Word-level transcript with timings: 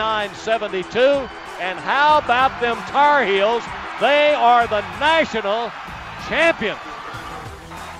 69 0.00 0.34
72. 0.34 0.98
And 1.60 1.78
how 1.78 2.18
about 2.18 2.58
them 2.58 2.78
Tar 2.88 3.22
Heels? 3.22 3.62
They 4.00 4.32
are 4.32 4.66
the 4.66 4.80
national 4.98 5.70
champion. 6.26 6.76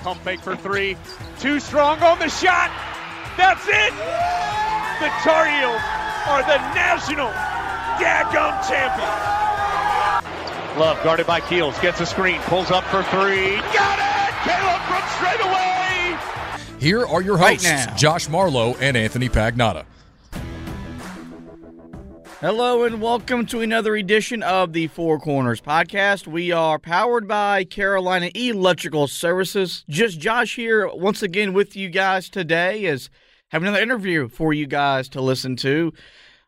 Pump 0.01 0.19
fake 0.21 0.39
for 0.39 0.55
three. 0.55 0.97
Too 1.39 1.59
strong 1.59 2.01
on 2.01 2.17
the 2.17 2.27
shot. 2.27 2.71
That's 3.37 3.67
it. 3.67 3.93
The 4.97 5.13
Tar 5.21 5.45
Heels 5.45 5.81
are 6.25 6.41
the 6.41 6.57
national 6.73 7.29
daggum 8.01 8.57
champions. 8.67 9.21
Love 10.79 10.97
guarded 11.03 11.27
by 11.27 11.39
Keels. 11.41 11.77
Gets 11.81 12.01
a 12.01 12.05
screen. 12.07 12.41
Pulls 12.41 12.71
up 12.71 12.83
for 12.85 13.03
three. 13.03 13.57
Got 13.77 13.99
it. 13.99 14.33
Caleb 14.49 14.81
Brooks 14.87 15.11
straight 15.17 15.41
away. 15.41 16.17
Here 16.79 17.05
are 17.05 17.21
your 17.21 17.37
hosts, 17.37 17.63
right 17.63 17.95
Josh 17.95 18.27
Marlowe 18.27 18.73
and 18.79 18.97
Anthony 18.97 19.29
Pagnotta. 19.29 19.85
Hello 22.41 22.85
and 22.85 22.99
welcome 22.99 23.45
to 23.45 23.61
another 23.61 23.95
edition 23.95 24.41
of 24.41 24.73
the 24.73 24.87
Four 24.87 25.19
Corners 25.19 25.61
podcast. 25.61 26.25
We 26.25 26.51
are 26.51 26.79
powered 26.79 27.27
by 27.27 27.65
Carolina 27.65 28.31
Electrical 28.33 29.07
Services. 29.07 29.85
Just 29.87 30.19
Josh 30.19 30.55
here 30.55 30.87
once 30.87 31.21
again 31.21 31.53
with 31.53 31.75
you 31.75 31.87
guys 31.87 32.29
today 32.29 32.85
is 32.85 33.11
have 33.51 33.61
another 33.61 33.79
interview 33.79 34.27
for 34.27 34.53
you 34.53 34.65
guys 34.65 35.07
to 35.09 35.21
listen 35.21 35.55
to. 35.57 35.93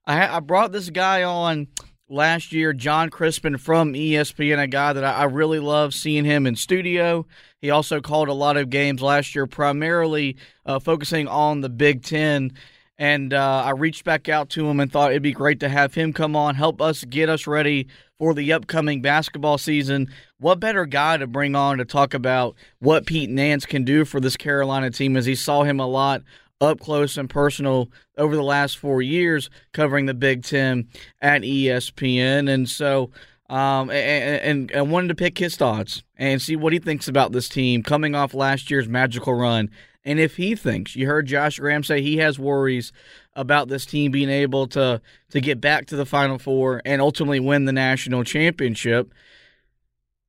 I, 0.04 0.38
I 0.38 0.40
brought 0.40 0.72
this 0.72 0.90
guy 0.90 1.22
on 1.22 1.68
last 2.10 2.52
year, 2.52 2.74
Jon 2.74 3.12
Crispin 3.12 3.60
from 3.60 3.94
ESPN, 3.94 4.60
a 4.60 4.66
guy 4.66 4.94
that 4.94 5.04
I, 5.04 5.12
I 5.12 5.24
really 5.26 5.60
love 5.60 5.94
seeing 5.94 6.26
him 6.26 6.48
in 6.48 6.56
studio. 6.56 7.28
He 7.62 7.70
also 7.70 8.02
called 8.02 8.30
a 8.30 8.34
lot 8.34 8.58
of 8.58 8.72
games 8.72 9.04
last 9.04 9.36
year, 9.36 9.46
primarily 9.46 10.38
uh, 10.66 10.80
focusing 10.80 11.28
on 11.28 11.62
the 11.62 11.70
Big 11.70 12.02
Ten. 12.02 12.54
And 12.98 13.34
uh, 13.34 13.64
I 13.66 13.72
reached 13.72 14.04
back 14.04 14.30
out 14.30 14.50
to 14.52 14.68
him 14.68 14.80
and 14.80 14.92
thought 14.92 15.12
it'd 15.12 15.24
be 15.24 15.32
great 15.32 15.60
to 15.62 15.70
have 15.70 15.96
him 15.96 16.14
come 16.14 16.36
on, 16.36 16.56
help 16.56 16.82
us 16.82 17.04
get 17.04 17.28
us 17.28 17.48
ready 17.48 17.88
for 18.20 18.34
the 18.34 18.54
upcoming 18.54 19.02
basketball 19.02 19.58
season. 19.58 20.10
What 20.40 20.60
better 20.60 20.86
guy 20.86 21.18
to 21.18 21.28
bring 21.28 21.56
on 21.56 21.80
to 21.80 21.86
talk 21.86 22.14
about 22.14 22.56
what 22.80 23.06
Pete 23.06 23.30
Nance 23.30 23.66
can 23.66 23.84
do 23.84 24.06
for 24.06 24.20
this 24.20 24.38
Carolina 24.38 24.92
team 24.92 25.18
as 25.18 25.26
he 25.26 25.36
saw 25.36 25.64
him 25.64 25.80
a 25.80 25.88
lot 25.88 26.22
up 26.62 26.80
close 26.80 27.18
and 27.18 27.30
personal 27.30 27.90
over 28.18 28.36
the 28.36 28.44
last 28.44 28.78
four 28.78 29.02
years 29.02 29.50
covering 29.74 30.06
the 30.06 30.14
Big 30.14 30.44
Ten 30.44 30.88
at 31.22 31.42
ESPN. 31.42 32.50
And 32.50 32.70
so 32.70 33.10
um, 33.50 33.90
and, 33.90 34.42
and, 34.42 34.72
and 34.72 34.92
wanted 34.92 35.10
to 35.10 35.16
pick 35.16 35.38
his 35.38 35.56
thoughts 35.56 36.02
and 36.18 36.42
see 36.42 36.56
what 36.56 36.74
he 36.74 36.80
thinks 36.80 37.08
about 37.08 37.34
this 37.34 37.50
team 37.50 37.84
coming 37.84 38.16
off 38.16 38.34
last 38.34 38.72
year's 38.72 38.88
magical 38.88 39.34
run. 39.34 39.70
And 40.06 40.20
if 40.20 40.36
he 40.36 40.56
thinks, 40.56 40.96
you 40.96 41.08
heard 41.08 41.28
Josh 41.28 41.60
Graham 41.60 41.84
say 41.84 42.02
he 42.02 42.18
has 42.18 42.38
worries 42.38 42.92
about 43.34 43.70
this 43.70 43.86
team 43.86 44.12
being 44.12 44.30
able 44.30 44.68
to 44.68 45.02
to 45.30 45.42
get 45.42 45.62
back 45.62 45.86
to 45.88 45.96
the 45.96 46.06
Final 46.06 46.38
Four 46.38 46.82
and 46.84 47.02
ultimately 47.02 47.40
win 47.40 47.66
the 47.66 47.72
national 47.72 48.24
championship. 48.24 49.14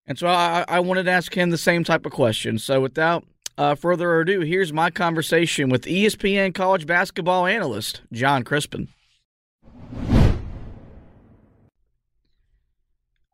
And 0.06 0.18
so 0.18 0.28
I, 0.28 0.64
I 0.68 0.80
wanted 0.80 1.04
to 1.04 1.10
ask 1.10 1.34
him 1.34 1.50
the 1.50 1.58
same 1.58 1.82
type 1.82 2.06
of 2.06 2.12
question. 2.12 2.58
So 2.58 2.80
without 2.80 3.24
uh, 3.56 3.74
further 3.74 4.20
ado, 4.20 4.40
here's 4.40 4.72
my 4.72 4.90
conversation 4.90 5.70
with 5.70 5.84
ESPN 5.84 6.54
college 6.54 6.86
basketball 6.86 7.46
analyst 7.46 8.02
Jon 8.12 8.44
Crispin. 8.44 8.88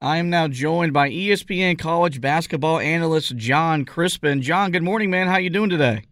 I 0.03 0.17
am 0.17 0.31
now 0.31 0.49
joined 0.49 0.95
by 0.95 1.11
ESPN 1.11 1.79
college 1.79 2.23
basketball 2.23 2.79
analyst 2.79 3.37
Jon 3.37 3.85
Crispin. 3.85 4.41
Jon, 4.41 4.71
good 4.71 4.83
morning, 4.83 5.11
man. 5.11 5.27
How 5.27 5.37
you 5.37 5.51
doing 5.51 5.69
today? 5.69 6.05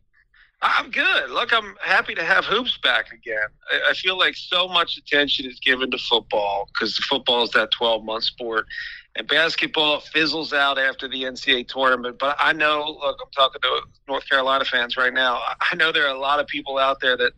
I'm 0.60 0.90
good. 0.90 1.30
Look, 1.30 1.52
I'm 1.52 1.76
happy 1.82 2.14
to 2.16 2.24
have 2.24 2.44
hoops 2.44 2.78
back 2.82 3.12
again. 3.12 3.48
I, 3.70 3.90
I 3.90 3.94
feel 3.94 4.18
like 4.18 4.34
so 4.36 4.66
much 4.66 4.96
attention 4.96 5.46
is 5.46 5.60
given 5.60 5.90
to 5.92 5.98
football 5.98 6.68
because 6.72 6.96
football 6.98 7.44
is 7.44 7.50
that 7.50 7.70
12 7.72 8.04
month 8.04 8.24
sport, 8.24 8.66
and 9.14 9.26
basketball 9.28 10.00
fizzles 10.00 10.52
out 10.52 10.78
after 10.78 11.08
the 11.08 11.22
NCAA 11.24 11.68
tournament. 11.68 12.18
But 12.18 12.36
I 12.40 12.52
know, 12.52 12.98
look, 13.00 13.18
I'm 13.24 13.30
talking 13.32 13.60
to 13.62 13.82
North 14.08 14.28
Carolina 14.28 14.64
fans 14.64 14.96
right 14.96 15.14
now. 15.14 15.36
I- 15.36 15.54
I 15.72 15.76
know 15.76 15.92
there 15.92 16.06
are 16.06 16.14
a 16.14 16.18
lot 16.18 16.40
of 16.40 16.46
people 16.48 16.78
out 16.78 17.00
there 17.00 17.16
that 17.16 17.32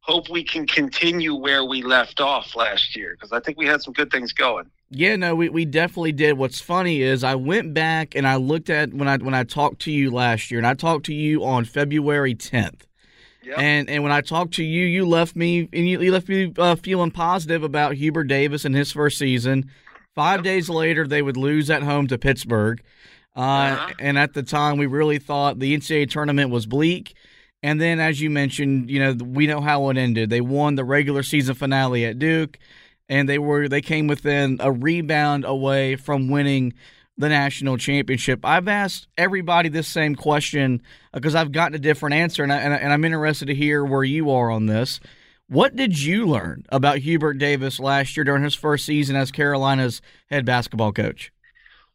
hope 0.00 0.28
we 0.28 0.44
can 0.44 0.66
continue 0.66 1.34
where 1.34 1.64
we 1.64 1.82
left 1.82 2.20
off 2.20 2.54
last 2.54 2.96
year 2.96 3.14
because 3.16 3.32
I 3.32 3.40
think 3.40 3.58
we 3.58 3.66
had 3.66 3.82
some 3.82 3.92
good 3.94 4.10
things 4.10 4.32
going. 4.32 4.70
Yeah, 4.92 5.14
no, 5.16 5.36
we, 5.36 5.48
we 5.48 5.64
definitely 5.64 6.12
did. 6.12 6.36
What's 6.36 6.60
funny 6.60 7.00
is 7.00 7.22
I 7.22 7.36
went 7.36 7.74
back 7.74 8.16
and 8.16 8.26
I 8.26 8.36
looked 8.36 8.70
at 8.70 8.92
when 8.92 9.06
I 9.06 9.18
when 9.18 9.34
I 9.34 9.44
talked 9.44 9.80
to 9.82 9.92
you 9.92 10.10
last 10.10 10.50
year, 10.50 10.58
and 10.58 10.66
I 10.66 10.74
talked 10.74 11.06
to 11.06 11.14
you 11.14 11.44
on 11.44 11.64
February 11.64 12.34
10th. 12.34 12.82
Yep. 13.44 13.58
And 13.58 13.88
and 13.88 14.02
when 14.02 14.10
I 14.12 14.20
talked 14.20 14.54
to 14.54 14.64
you, 14.64 14.84
you 14.84 15.06
left 15.06 15.36
me 15.36 15.68
and 15.72 15.88
you, 15.88 16.00
you 16.00 16.10
left 16.12 16.28
me 16.28 16.52
uh, 16.58 16.74
feeling 16.74 17.12
positive 17.12 17.62
about 17.62 17.94
Hubert 17.94 18.24
Davis 18.24 18.64
and 18.64 18.74
his 18.74 18.90
first 18.90 19.16
season. 19.16 19.70
Five 20.16 20.42
days 20.42 20.68
later, 20.68 21.06
they 21.06 21.22
would 21.22 21.36
lose 21.36 21.70
at 21.70 21.82
home 21.84 22.08
to 22.08 22.18
Pittsburgh, 22.18 22.82
uh, 23.36 23.40
Uh-huh. 23.40 23.94
and 24.00 24.18
at 24.18 24.34
the 24.34 24.42
time, 24.42 24.76
we 24.76 24.86
really 24.86 25.18
thought 25.20 25.60
the 25.60 25.74
NCAA 25.76 26.10
tournament 26.10 26.50
was 26.50 26.66
bleak. 26.66 27.14
And 27.62 27.80
then, 27.80 28.00
as 28.00 28.20
you 28.20 28.28
mentioned, 28.28 28.90
you 28.90 28.98
know 28.98 29.12
we 29.24 29.46
know 29.46 29.60
how 29.60 29.88
it 29.90 29.96
ended. 29.96 30.30
They 30.30 30.40
won 30.40 30.74
the 30.74 30.84
regular 30.84 31.22
season 31.22 31.54
finale 31.54 32.04
at 32.06 32.18
Duke, 32.18 32.58
and 33.10 33.28
they 33.28 33.38
were 33.38 33.68
they 33.68 33.82
came 33.82 34.06
within 34.06 34.56
a 34.60 34.72
rebound 34.72 35.44
away 35.44 35.96
from 35.96 36.30
winning 36.30 36.72
the 37.18 37.28
national 37.28 37.76
championship. 37.76 38.46
I've 38.46 38.68
asked 38.68 39.08
everybody 39.18 39.68
this 39.68 39.88
same 39.88 40.14
question 40.14 40.80
uh, 41.12 41.18
because 41.18 41.34
I've 41.34 41.52
gotten 41.52 41.74
a 41.74 41.78
different 41.78 42.14
answer, 42.14 42.42
and, 42.42 42.50
I, 42.50 42.56
and, 42.56 42.90
I'm 42.90 43.04
interested 43.04 43.46
to 43.46 43.54
hear 43.54 43.84
where 43.84 44.04
you 44.04 44.30
are 44.30 44.50
on 44.50 44.66
this. 44.66 45.00
What 45.48 45.76
did 45.76 46.00
you 46.00 46.26
learn 46.26 46.64
about 46.70 46.98
Hubert 46.98 47.34
Davis 47.34 47.78
last 47.78 48.16
year 48.16 48.24
during 48.24 48.44
his 48.44 48.54
first 48.54 48.86
season 48.86 49.16
as 49.16 49.30
Carolina's 49.32 50.00
head 50.30 50.46
basketball 50.46 50.92
coach? 50.92 51.32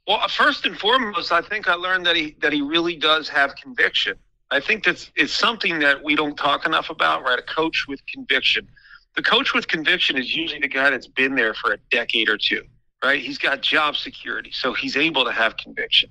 Well, 0.06 0.20
uh, 0.22 0.28
first 0.28 0.66
and 0.66 0.78
foremost, 0.78 1.32
I 1.32 1.42
think 1.42 1.68
I 1.68 1.74
learned 1.74 2.06
that 2.06 2.16
he 2.16 2.36
that 2.42 2.54
he 2.54 2.62
really 2.62 2.98
does 2.98 3.30
have 3.30 3.56
conviction. 3.56 4.18
I 4.52 4.60
think 4.60 4.84
that's 4.84 5.10
it's 5.16 5.34
something 5.34 5.80
that 5.80 6.04
we 6.04 6.16
don't 6.16 6.36
talk 6.36 6.68
enough 6.68 6.90
about, 6.92 7.24
right? 7.24 7.40
A 7.40 7.42
coach 7.42 7.86
with 7.88 8.06
conviction. 8.06 8.68
The 9.16 9.24
coach 9.24 9.54
with 9.54 9.68
conviction 9.68 10.18
is 10.18 10.36
usually 10.36 10.60
the 10.60 10.68
guy 10.68 10.90
that's 10.90 11.08
been 11.08 11.36
there 11.36 11.54
for 11.54 11.74
a 11.74 11.78
decade 11.90 12.30
or 12.30 12.38
two, 12.38 12.64
right? 13.04 13.22
He's 13.22 13.38
got 13.38 13.62
job 13.62 13.96
security, 13.96 14.52
so 14.52 14.74
he's 14.74 14.98
able 14.98 15.24
to 15.26 15.32
have 15.32 15.58
conviction. 15.58 16.10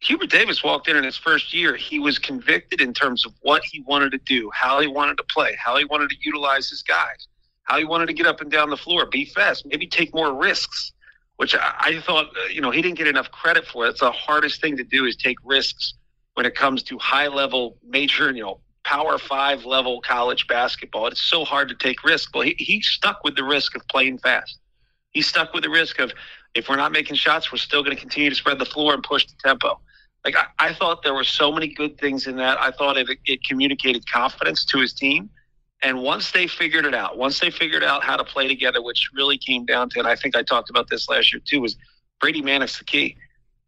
Hubert 0.00 0.30
Davis 0.30 0.64
walked 0.64 0.88
in 0.88 0.96
in 0.96 1.04
his 1.04 1.16
first 1.16 1.54
year. 1.54 1.76
He 1.76 1.98
was 1.98 2.18
convicted 2.18 2.80
in 2.80 2.92
terms 2.92 3.24
of 3.24 3.32
what 3.42 3.62
he 3.64 3.80
wanted 3.82 4.10
to 4.12 4.18
do, 4.18 4.50
how 4.52 4.80
he 4.80 4.88
wanted 4.88 5.16
to 5.18 5.24
play, 5.24 5.56
how 5.62 5.76
he 5.76 5.84
wanted 5.84 6.10
to 6.10 6.16
utilize 6.22 6.68
his 6.68 6.82
guys, 6.82 7.28
how 7.64 7.78
he 7.78 7.84
wanted 7.84 8.06
to 8.06 8.12
get 8.12 8.26
up 8.26 8.40
and 8.40 8.50
down 8.50 8.70
the 8.70 8.76
floor, 8.76 9.06
be 9.06 9.26
fast, 9.26 9.64
maybe 9.66 9.86
take 9.86 10.12
more 10.14 10.34
risks 10.34 10.92
which 11.42 11.56
I, 11.56 11.74
I 11.78 12.00
thought, 12.00 12.26
uh, 12.26 12.48
you 12.52 12.60
know, 12.60 12.70
he 12.70 12.80
didn't 12.82 12.98
get 12.98 13.08
enough 13.08 13.28
credit 13.32 13.66
for. 13.66 13.88
It's 13.88 13.98
the 13.98 14.12
hardest 14.12 14.60
thing 14.60 14.76
to 14.76 14.84
do 14.84 15.06
is 15.06 15.16
take 15.16 15.38
risks 15.44 15.94
when 16.34 16.46
it 16.46 16.54
comes 16.54 16.84
to 16.84 16.98
high 16.98 17.26
level 17.26 17.78
major, 17.84 18.30
you 18.30 18.42
know, 18.42 18.60
power 18.84 19.18
five 19.18 19.64
level 19.64 20.00
college 20.00 20.46
basketball. 20.46 21.06
It's 21.06 21.22
so 21.22 21.44
hard 21.44 21.68
to 21.68 21.74
take 21.74 22.04
risk. 22.04 22.34
Well, 22.34 22.44
he, 22.44 22.54
he 22.58 22.80
stuck 22.82 23.24
with 23.24 23.36
the 23.36 23.44
risk 23.44 23.76
of 23.76 23.86
playing 23.88 24.18
fast. 24.18 24.58
He 25.10 25.22
stuck 25.22 25.52
with 25.54 25.62
the 25.62 25.70
risk 25.70 25.98
of 26.00 26.12
if 26.54 26.68
we're 26.68 26.76
not 26.76 26.92
making 26.92 27.16
shots, 27.16 27.50
we're 27.52 27.58
still 27.58 27.82
going 27.82 27.96
to 27.96 28.00
continue 28.00 28.30
to 28.30 28.36
spread 28.36 28.58
the 28.58 28.64
floor 28.64 28.94
and 28.94 29.02
push 29.02 29.26
the 29.26 29.34
tempo. 29.42 29.80
Like 30.24 30.36
I, 30.36 30.46
I 30.58 30.74
thought 30.74 31.02
there 31.02 31.14
were 31.14 31.24
so 31.24 31.52
many 31.52 31.68
good 31.68 31.98
things 31.98 32.26
in 32.26 32.36
that. 32.36 32.60
I 32.60 32.70
thought 32.70 32.96
it, 32.96 33.08
it 33.26 33.44
communicated 33.44 34.08
confidence 34.10 34.64
to 34.66 34.78
his 34.78 34.92
team. 34.92 35.30
And 35.82 36.00
once 36.00 36.30
they 36.30 36.46
figured 36.46 36.86
it 36.86 36.94
out, 36.94 37.18
once 37.18 37.40
they 37.40 37.50
figured 37.50 37.82
out 37.82 38.04
how 38.04 38.16
to 38.16 38.24
play 38.24 38.46
together, 38.46 38.80
which 38.82 39.10
really 39.14 39.36
came 39.36 39.64
down 39.64 39.90
to, 39.90 39.98
and 39.98 40.06
I 40.06 40.14
think 40.14 40.36
I 40.36 40.42
talked 40.42 40.70
about 40.70 40.88
this 40.88 41.08
last 41.08 41.32
year 41.32 41.42
too, 41.44 41.60
was 41.60 41.76
Brady 42.20 42.40
Manek's 42.40 42.78
the 42.78 42.84
key. 42.84 43.16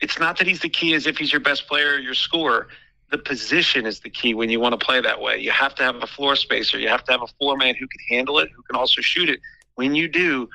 It's 0.01 0.19
not 0.19 0.39
that 0.39 0.47
he's 0.47 0.61
the 0.61 0.69
key 0.69 0.95
as 0.95 1.07
if 1.07 1.19
he's 1.19 1.33
your 1.33 1.41
best 1.41 1.67
player 1.67 1.95
or 1.95 1.99
your 1.99 2.15
scorer. 2.15 2.69
The 3.15 3.19
position 3.19 3.87
is 3.87 4.01
the 4.01 4.11
key 4.11 4.35
when 4.35 4.51
you 4.51 4.59
want 4.59 4.73
to 4.73 4.85
play 4.85 5.01
that 5.01 5.21
way. 5.21 5.39
You 5.39 5.53
have 5.53 5.73
to 5.77 5.85
have 5.85 6.03
a 6.03 6.07
floor 6.09 6.35
spacer. 6.35 6.81
You 6.81 6.89
have 6.89 7.05
to 7.05 7.13
have 7.13 7.23
a 7.23 7.29
four 7.39 7.57
man 7.57 7.77
who 7.77 7.87
can 7.87 8.01
handle 8.11 8.41
it, 8.41 8.51
who 8.51 8.61
can 8.63 8.75
also 8.75 9.01
shoot 9.03 9.29
it. 9.29 9.39
When 9.77 9.95
you 9.95 10.09
do, 10.09 10.49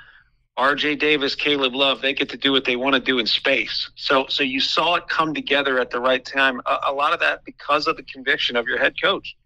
RJ 0.58 1.00
Davis, 1.00 1.36
Caleb 1.36 1.74
Love, 1.74 2.02
they 2.02 2.14
get 2.14 2.28
to 2.32 2.38
do 2.38 2.52
what 2.52 2.66
they 2.66 2.76
want 2.76 2.96
to 2.96 3.00
do 3.00 3.18
in 3.18 3.28
space. 3.28 3.90
So, 3.96 4.26
so 4.28 4.44
you 4.44 4.60
saw 4.60 4.96
it 4.96 5.08
come 5.08 5.34
together 5.34 5.80
at 5.80 5.90
the 5.90 6.02
right 6.02 6.26
time. 6.26 6.60
A, 6.66 6.80
a 6.88 6.94
lot 6.94 7.14
of 7.14 7.22
that 7.22 7.46
because 7.46 7.88
of 7.88 7.96
the 7.96 8.04
conviction 8.04 8.58
of 8.58 8.68
your 8.68 8.78
head 8.78 8.96
coach. 9.02 9.38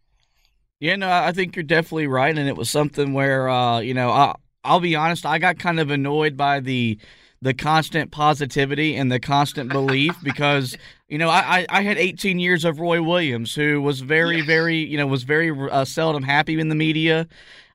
Yeah, 0.79 0.95
no, 0.95 1.11
I 1.11 1.33
think 1.33 1.55
you're 1.55 1.61
definitely 1.61 2.07
right, 2.07 2.35
and 2.35 2.49
it 2.49 2.57
was 2.57 2.71
something 2.71 3.13
where, 3.13 3.47
uh, 3.47 3.79
you 3.81 3.93
know, 3.93 4.09
I, 4.09 4.33
I'll 4.63 4.79
be 4.79 4.95
honest, 4.95 5.23
I 5.23 5.37
got 5.37 5.59
kind 5.59 5.79
of 5.79 5.91
annoyed 5.91 6.35
by 6.35 6.61
the 6.61 6.97
the 7.43 7.53
constant 7.53 8.09
positivity 8.09 8.95
and 8.95 9.11
the 9.11 9.19
constant 9.19 9.69
belief 9.69 10.15
because 10.23 10.77
you 11.09 11.17
know 11.17 11.29
I, 11.29 11.65
I 11.69 11.83
had 11.83 11.97
18 11.97 12.39
years 12.39 12.65
of 12.65 12.79
Roy 12.79 13.01
Williams 13.01 13.53
who 13.53 13.81
was 13.81 13.99
very 13.99 14.37
yes. 14.37 14.45
very 14.45 14.77
you 14.77 14.97
know 14.97 15.05
was 15.05 15.23
very 15.23 15.51
uh, 15.69 15.85
seldom 15.85 16.23
happy 16.23 16.59
in 16.59 16.69
the 16.69 16.75
media, 16.75 17.27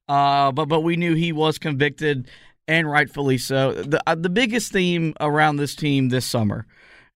uh, 0.08 0.50
but 0.52 0.66
but 0.66 0.80
we 0.80 0.96
knew 0.96 1.14
he 1.14 1.32
was 1.32 1.58
convicted 1.58 2.28
and 2.66 2.90
rightfully 2.90 3.38
so. 3.38 3.74
The 3.74 4.02
uh, 4.06 4.14
the 4.14 4.30
biggest 4.30 4.72
theme 4.72 5.14
around 5.20 5.56
this 5.56 5.74
team 5.74 6.08
this 6.08 6.24
summer 6.24 6.66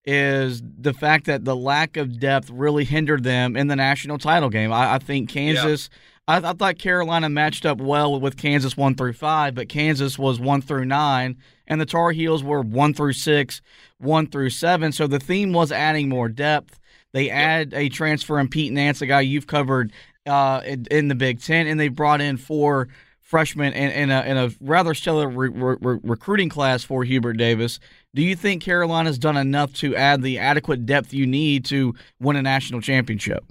is 0.04 0.62
the 0.78 0.92
fact 0.92 1.26
that 1.26 1.44
the 1.44 1.56
lack 1.56 1.96
of 1.96 2.18
depth 2.18 2.50
really 2.50 2.84
hindered 2.84 3.22
them 3.22 3.56
in 3.56 3.68
the 3.68 3.76
national 3.76 4.18
title 4.18 4.50
game. 4.50 4.72
I, 4.72 4.94
I 4.94 4.98
think 4.98 5.28
Kansas. 5.30 5.88
Yeah. 5.90 5.98
I, 6.28 6.36
I, 6.36 6.52
thought 6.52 6.78
Carolina 6.78 7.28
matched 7.28 7.66
up 7.66 7.80
well 7.80 8.20
with 8.20 8.36
Kansas 8.36 8.76
one 8.76 8.94
through 8.94 9.14
five, 9.14 9.56
but 9.56 9.68
Kansas 9.68 10.16
was 10.16 10.38
one 10.38 10.62
through 10.62 10.84
nine, 10.84 11.36
and 11.72 11.80
the 11.80 11.86
Tar 11.86 12.12
Heels 12.12 12.44
were 12.44 12.60
one 12.60 12.92
through 12.92 13.14
six, 13.14 13.62
one 13.96 14.26
through 14.26 14.50
seven. 14.50 14.92
So 14.92 15.06
the 15.06 15.18
theme 15.18 15.54
was 15.54 15.72
adding 15.72 16.10
more 16.10 16.28
depth. 16.28 16.78
They 17.12 17.30
add 17.30 17.72
a 17.72 17.88
transfer 17.88 18.38
in 18.38 18.48
Pete 18.48 18.72
Nance, 18.72 19.00
a 19.00 19.06
guy 19.06 19.22
you've 19.22 19.46
covered 19.46 19.90
uh, 20.26 20.60
in, 20.66 20.86
in 20.90 21.08
the 21.08 21.14
Big 21.14 21.40
Ten, 21.40 21.66
and 21.66 21.80
they 21.80 21.88
brought 21.88 22.20
in 22.20 22.36
four 22.36 22.88
freshmen 23.22 23.72
in, 23.72 23.90
in, 23.90 24.10
a, 24.10 24.20
in 24.22 24.36
a 24.36 24.50
rather 24.60 24.92
stellar 24.92 25.28
re- 25.28 25.48
re- 25.48 25.98
recruiting 26.02 26.50
class 26.50 26.84
for 26.84 27.04
Hubert 27.04 27.38
Davis. 27.38 27.80
Do 28.14 28.20
you 28.20 28.36
think 28.36 28.62
Carolina's 28.62 29.18
done 29.18 29.38
enough 29.38 29.72
to 29.76 29.96
add 29.96 30.20
the 30.20 30.38
adequate 30.38 30.84
depth 30.84 31.14
you 31.14 31.26
need 31.26 31.64
to 31.66 31.94
win 32.20 32.36
a 32.36 32.42
national 32.42 32.82
championship? 32.82 33.50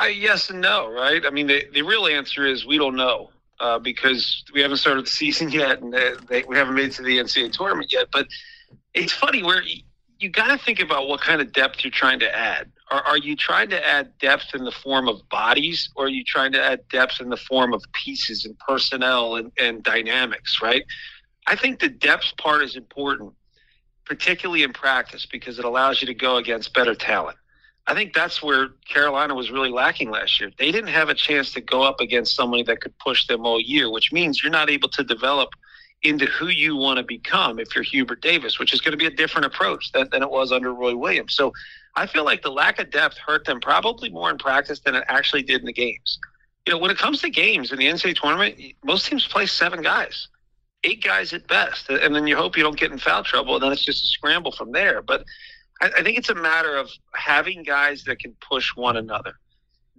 Uh, 0.00 0.04
yes 0.04 0.50
and 0.50 0.60
no, 0.60 0.88
right? 0.88 1.26
I 1.26 1.30
mean, 1.30 1.48
the, 1.48 1.64
the 1.72 1.82
real 1.82 2.06
answer 2.06 2.46
is 2.46 2.64
we 2.64 2.78
don't 2.78 2.94
know 2.94 3.30
uh, 3.60 3.78
because 3.78 4.44
we 4.52 4.60
haven't 4.60 4.78
started 4.78 5.04
the 5.06 5.10
season 5.10 5.50
yet 5.52 5.80
and 5.80 5.94
they, 6.28 6.44
we 6.44 6.56
haven't 6.56 6.74
made 6.74 6.86
it 6.86 6.92
to 6.92 7.02
the 7.02 7.18
NCAA 7.18 7.52
tournament 7.52 7.92
yet. 7.92 8.08
But 8.12 8.28
it's 8.94 9.12
funny 9.12 9.42
where 9.42 9.62
you, 9.62 9.82
you 10.18 10.28
got 10.28 10.48
to 10.48 10.64
think 10.64 10.80
about 10.80 11.08
what 11.08 11.20
kind 11.20 11.40
of 11.40 11.52
depth 11.52 11.84
you're 11.84 11.90
trying 11.90 12.20
to 12.20 12.36
add. 12.36 12.70
Are, 12.90 13.02
are 13.02 13.18
you 13.18 13.36
trying 13.36 13.70
to 13.70 13.86
add 13.86 14.18
depth 14.18 14.54
in 14.54 14.64
the 14.64 14.72
form 14.72 15.08
of 15.08 15.28
bodies, 15.28 15.90
or 15.94 16.06
are 16.06 16.10
you 16.10 16.24
trying 16.24 16.52
to 16.52 16.62
add 16.62 16.80
depth 16.88 17.20
in 17.20 17.28
the 17.28 17.36
form 17.36 17.72
of 17.72 17.84
pieces 17.92 18.44
and 18.44 18.58
personnel 18.58 19.36
and, 19.36 19.52
and 19.58 19.82
dynamics, 19.82 20.60
right? 20.62 20.84
I 21.46 21.56
think 21.56 21.80
the 21.80 21.88
depth 21.88 22.36
part 22.36 22.62
is 22.62 22.76
important, 22.76 23.32
particularly 24.04 24.62
in 24.62 24.72
practice, 24.72 25.26
because 25.26 25.58
it 25.58 25.64
allows 25.64 26.00
you 26.00 26.06
to 26.06 26.14
go 26.14 26.36
against 26.36 26.74
better 26.74 26.94
talent. 26.94 27.38
I 27.88 27.94
think 27.94 28.12
that's 28.12 28.42
where 28.42 28.68
Carolina 28.86 29.34
was 29.34 29.50
really 29.50 29.70
lacking 29.70 30.10
last 30.10 30.38
year. 30.38 30.50
They 30.58 30.70
didn't 30.70 30.90
have 30.90 31.08
a 31.08 31.14
chance 31.14 31.52
to 31.54 31.62
go 31.62 31.82
up 31.82 32.00
against 32.00 32.36
somebody 32.36 32.62
that 32.64 32.82
could 32.82 32.96
push 32.98 33.26
them 33.26 33.46
all 33.46 33.58
year, 33.58 33.90
which 33.90 34.12
means 34.12 34.42
you're 34.42 34.52
not 34.52 34.68
able 34.68 34.90
to 34.90 35.02
develop 35.02 35.48
into 36.02 36.26
who 36.26 36.48
you 36.48 36.76
want 36.76 36.98
to 36.98 37.02
become 37.02 37.58
if 37.58 37.74
you're 37.74 37.82
Hubert 37.82 38.20
Davis, 38.20 38.58
which 38.58 38.74
is 38.74 38.82
going 38.82 38.92
to 38.92 38.98
be 38.98 39.06
a 39.06 39.10
different 39.10 39.46
approach 39.46 39.90
than, 39.92 40.06
than 40.12 40.22
it 40.22 40.30
was 40.30 40.52
under 40.52 40.72
Roy 40.74 40.94
Williams. 40.94 41.34
So 41.34 41.52
I 41.96 42.06
feel 42.06 42.26
like 42.26 42.42
the 42.42 42.50
lack 42.50 42.78
of 42.78 42.90
depth 42.90 43.16
hurt 43.16 43.46
them 43.46 43.58
probably 43.58 44.10
more 44.10 44.30
in 44.30 44.36
practice 44.36 44.80
than 44.80 44.94
it 44.94 45.04
actually 45.08 45.42
did 45.42 45.60
in 45.60 45.66
the 45.66 45.72
games. 45.72 46.18
You 46.66 46.74
know, 46.74 46.78
when 46.78 46.90
it 46.90 46.98
comes 46.98 47.22
to 47.22 47.30
games 47.30 47.72
in 47.72 47.78
the 47.78 47.86
NCAA 47.86 48.16
tournament, 48.16 48.60
most 48.84 49.06
teams 49.06 49.26
play 49.26 49.46
seven 49.46 49.80
guys, 49.80 50.28
eight 50.84 51.02
guys 51.02 51.32
at 51.32 51.48
best, 51.48 51.88
and 51.88 52.14
then 52.14 52.26
you 52.26 52.36
hope 52.36 52.54
you 52.56 52.62
don't 52.62 52.78
get 52.78 52.92
in 52.92 52.98
foul 52.98 53.24
trouble, 53.24 53.54
and 53.54 53.62
then 53.62 53.72
it's 53.72 53.84
just 53.84 54.04
a 54.04 54.08
scramble 54.08 54.52
from 54.52 54.72
there. 54.72 55.00
But 55.00 55.24
I, 55.80 55.90
I 55.98 56.02
think 56.02 56.18
it's 56.18 56.30
a 56.30 56.34
matter 56.34 56.76
of 56.76 56.90
having 57.14 57.62
guys 57.62 58.04
that 58.04 58.18
can 58.18 58.34
push 58.40 58.74
one 58.74 58.96
another. 58.96 59.34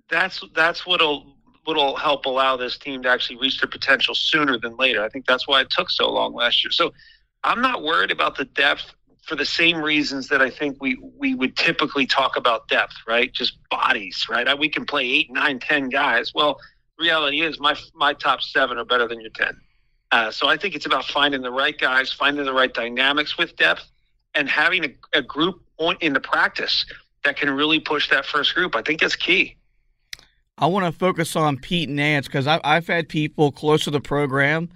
That's 0.09 0.43
that's 0.55 0.85
what'll 0.85 1.35
what'll 1.65 1.95
help 1.95 2.25
allow 2.25 2.57
this 2.57 2.77
team 2.77 3.03
to 3.03 3.09
actually 3.09 3.37
reach 3.37 3.59
their 3.59 3.69
potential 3.69 4.15
sooner 4.15 4.57
than 4.57 4.75
later. 4.77 5.03
I 5.03 5.09
think 5.09 5.25
that's 5.25 5.47
why 5.47 5.61
it 5.61 5.69
took 5.69 5.91
so 5.91 6.09
long 6.09 6.33
last 6.33 6.63
year. 6.63 6.71
So 6.71 6.93
I'm 7.43 7.61
not 7.61 7.83
worried 7.83 8.11
about 8.11 8.37
the 8.37 8.45
depth 8.45 8.93
for 9.21 9.35
the 9.35 9.45
same 9.45 9.77
reasons 9.77 10.27
that 10.29 10.41
I 10.41 10.49
think 10.49 10.77
we 10.81 10.97
we 11.17 11.35
would 11.35 11.55
typically 11.55 12.07
talk 12.07 12.35
about 12.35 12.67
depth, 12.67 12.95
right? 13.07 13.31
Just 13.31 13.57
bodies, 13.69 14.25
right? 14.29 14.57
We 14.57 14.69
can 14.69 14.85
play 14.85 15.05
eight, 15.05 15.31
nine, 15.31 15.59
ten 15.59 15.89
guys. 15.89 16.33
Well, 16.33 16.59
reality 16.97 17.41
is 17.41 17.59
my 17.59 17.75
my 17.93 18.13
top 18.13 18.41
seven 18.41 18.77
are 18.77 18.85
better 18.85 19.07
than 19.07 19.21
your 19.21 19.29
ten. 19.29 19.55
Uh, 20.11 20.31
so 20.31 20.47
I 20.47 20.57
think 20.57 20.73
it's 20.73 20.87
about 20.87 21.05
finding 21.05 21.43
the 21.43 21.51
right 21.51 21.77
guys, 21.77 22.11
finding 22.11 22.43
the 22.43 22.53
right 22.53 22.73
dynamics 22.73 23.37
with 23.37 23.55
depth, 23.57 23.85
and 24.33 24.49
having 24.49 24.85
a, 24.85 25.19
a 25.19 25.21
group 25.21 25.61
on, 25.79 25.97
in 26.01 26.13
the 26.13 26.19
practice 26.19 26.85
that 27.23 27.35
can 27.37 27.49
really 27.49 27.79
push 27.79 28.09
that 28.09 28.25
first 28.25 28.53
group. 28.53 28.75
I 28.75 28.81
think 28.81 29.01
that's 29.01 29.15
key. 29.15 29.55
I 30.57 30.67
want 30.67 30.85
to 30.85 30.91
focus 30.91 31.35
on 31.35 31.57
Pete 31.57 31.89
Nance 31.89 32.27
because 32.27 32.45
I've 32.45 32.85
had 32.85 33.09
people 33.09 33.51
close 33.51 33.85
to 33.85 33.91
the 33.91 34.01
program 34.01 34.69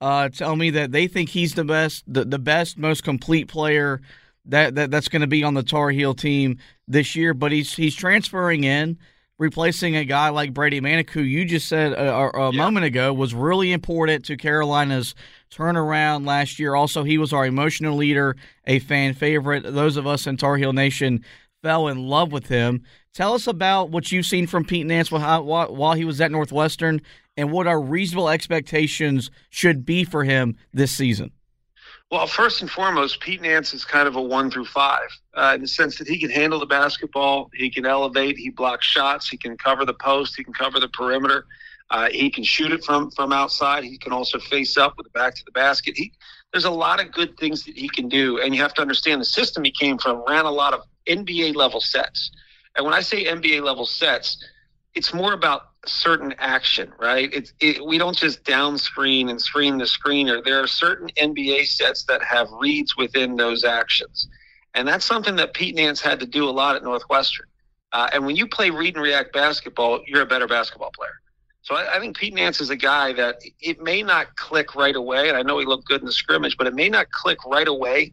uh, 0.00 0.28
tell 0.30 0.56
me 0.56 0.70
that 0.70 0.92
they 0.92 1.06
think 1.06 1.28
he's 1.28 1.54
the 1.54 1.64
best, 1.64 2.04
the, 2.06 2.24
the 2.24 2.38
best, 2.38 2.78
most 2.78 3.04
complete 3.04 3.48
player 3.48 4.00
that, 4.46 4.74
that 4.74 4.90
that's 4.90 5.08
going 5.08 5.20
to 5.20 5.26
be 5.26 5.44
on 5.44 5.54
the 5.54 5.62
Tar 5.62 5.90
Heel 5.90 6.14
team 6.14 6.58
this 6.88 7.14
year. 7.14 7.34
But 7.34 7.52
he's 7.52 7.74
he's 7.74 7.94
transferring 7.94 8.64
in, 8.64 8.98
replacing 9.38 9.96
a 9.96 10.04
guy 10.04 10.30
like 10.30 10.54
Brady 10.54 10.80
Manek, 10.80 11.10
who 11.10 11.20
you 11.20 11.44
just 11.44 11.68
said 11.68 11.92
a, 11.92 12.14
a, 12.14 12.28
a 12.30 12.52
yeah. 12.52 12.58
moment 12.58 12.86
ago 12.86 13.12
was 13.12 13.34
really 13.34 13.72
important 13.72 14.24
to 14.26 14.36
Carolina's 14.36 15.14
turnaround 15.50 16.26
last 16.26 16.58
year. 16.58 16.74
Also, 16.74 17.02
he 17.04 17.18
was 17.18 17.32
our 17.32 17.46
emotional 17.46 17.96
leader, 17.96 18.36
a 18.66 18.78
fan 18.78 19.14
favorite. 19.14 19.62
Those 19.62 19.96
of 19.96 20.06
us 20.06 20.26
in 20.26 20.36
Tar 20.36 20.56
Heel 20.56 20.72
Nation 20.72 21.24
fell 21.62 21.88
in 21.88 22.06
love 22.06 22.32
with 22.32 22.46
him. 22.46 22.82
Tell 23.12 23.34
us 23.34 23.46
about 23.46 23.90
what 23.90 24.12
you've 24.12 24.26
seen 24.26 24.46
from 24.46 24.64
Pete 24.64 24.86
Nance 24.86 25.10
while, 25.10 25.94
he 25.94 26.04
was 26.04 26.20
at 26.20 26.30
Northwestern 26.30 27.02
and 27.36 27.50
what 27.50 27.66
our 27.66 27.80
reasonable 27.80 28.28
expectations 28.28 29.30
should 29.48 29.84
be 29.84 30.04
for 30.04 30.24
him 30.24 30.56
this 30.72 30.92
season? 30.92 31.32
Well, 32.10 32.26
first 32.26 32.60
and 32.60 32.68
foremost, 32.68 33.20
Pete 33.20 33.40
Nance 33.40 33.72
is 33.72 33.84
kind 33.84 34.08
of 34.08 34.16
a 34.16 34.22
one 34.22 34.50
through 34.50 34.64
five 34.64 35.08
uh, 35.34 35.52
in 35.54 35.60
the 35.60 35.68
sense 35.68 35.96
that 35.98 36.08
he 36.08 36.18
can 36.18 36.28
handle 36.30 36.58
the 36.58 36.66
basketball, 36.66 37.50
he 37.54 37.70
can 37.70 37.86
elevate, 37.86 38.36
he 38.36 38.50
blocks 38.50 38.84
shots, 38.84 39.28
he 39.28 39.36
can 39.36 39.56
cover 39.56 39.84
the 39.84 39.94
post, 39.94 40.34
he 40.36 40.42
can 40.42 40.52
cover 40.52 40.80
the 40.80 40.88
perimeter, 40.88 41.46
uh, 41.90 42.08
he 42.10 42.28
can 42.28 42.42
shoot 42.42 42.72
it 42.72 42.84
from 42.84 43.12
from 43.12 43.32
outside. 43.32 43.84
He 43.84 43.96
can 43.96 44.12
also 44.12 44.40
face 44.40 44.76
up 44.76 44.96
with 44.96 45.04
the 45.04 45.10
back 45.10 45.36
to 45.36 45.44
the 45.44 45.52
basket. 45.52 45.94
He 45.96 46.12
there's 46.52 46.64
a 46.64 46.70
lot 46.70 47.00
of 47.00 47.12
good 47.12 47.36
things 47.36 47.64
that 47.64 47.76
he 47.76 47.88
can 47.88 48.08
do, 48.08 48.40
and 48.40 48.54
you 48.54 48.60
have 48.60 48.74
to 48.74 48.82
understand 48.82 49.20
the 49.20 49.26
system 49.26 49.62
he 49.62 49.70
came 49.70 49.96
from 49.96 50.24
ran 50.26 50.46
a 50.46 50.50
lot 50.50 50.74
of 50.74 50.82
NBA 51.06 51.54
level 51.54 51.80
sets. 51.80 52.32
And 52.76 52.84
when 52.84 52.94
I 52.94 53.00
say 53.00 53.24
NBA 53.24 53.62
level 53.62 53.86
sets, 53.86 54.42
it's 54.94 55.14
more 55.14 55.32
about 55.32 55.68
certain 55.86 56.34
action, 56.38 56.92
right? 56.98 57.32
It's 57.32 57.52
it, 57.60 57.84
we 57.84 57.98
don't 57.98 58.16
just 58.16 58.44
down 58.44 58.76
screen 58.78 59.28
and 59.28 59.40
screen 59.40 59.78
the 59.78 59.84
screener. 59.84 60.44
There 60.44 60.60
are 60.62 60.66
certain 60.66 61.08
NBA 61.16 61.66
sets 61.66 62.04
that 62.04 62.22
have 62.22 62.48
reads 62.52 62.96
within 62.96 63.36
those 63.36 63.64
actions, 63.64 64.28
and 64.74 64.86
that's 64.86 65.04
something 65.04 65.36
that 65.36 65.54
Pete 65.54 65.74
Nance 65.74 66.00
had 66.00 66.20
to 66.20 66.26
do 66.26 66.48
a 66.48 66.50
lot 66.50 66.76
at 66.76 66.82
Northwestern. 66.82 67.46
Uh, 67.92 68.08
and 68.12 68.24
when 68.24 68.36
you 68.36 68.46
play 68.46 68.70
read 68.70 68.94
and 68.94 69.02
react 69.02 69.32
basketball, 69.32 70.00
you're 70.06 70.22
a 70.22 70.26
better 70.26 70.46
basketball 70.46 70.92
player. 70.94 71.20
So 71.62 71.74
I, 71.74 71.96
I 71.96 72.00
think 72.00 72.16
Pete 72.16 72.34
Nance 72.34 72.60
is 72.60 72.70
a 72.70 72.76
guy 72.76 73.12
that 73.14 73.36
it 73.60 73.80
may 73.80 74.02
not 74.02 74.36
click 74.36 74.74
right 74.74 74.94
away, 74.94 75.28
and 75.28 75.36
I 75.36 75.42
know 75.42 75.58
he 75.58 75.66
looked 75.66 75.86
good 75.86 76.00
in 76.00 76.06
the 76.06 76.12
scrimmage, 76.12 76.56
but 76.56 76.66
it 76.66 76.74
may 76.74 76.88
not 76.88 77.10
click 77.10 77.38
right 77.46 77.68
away 77.68 78.12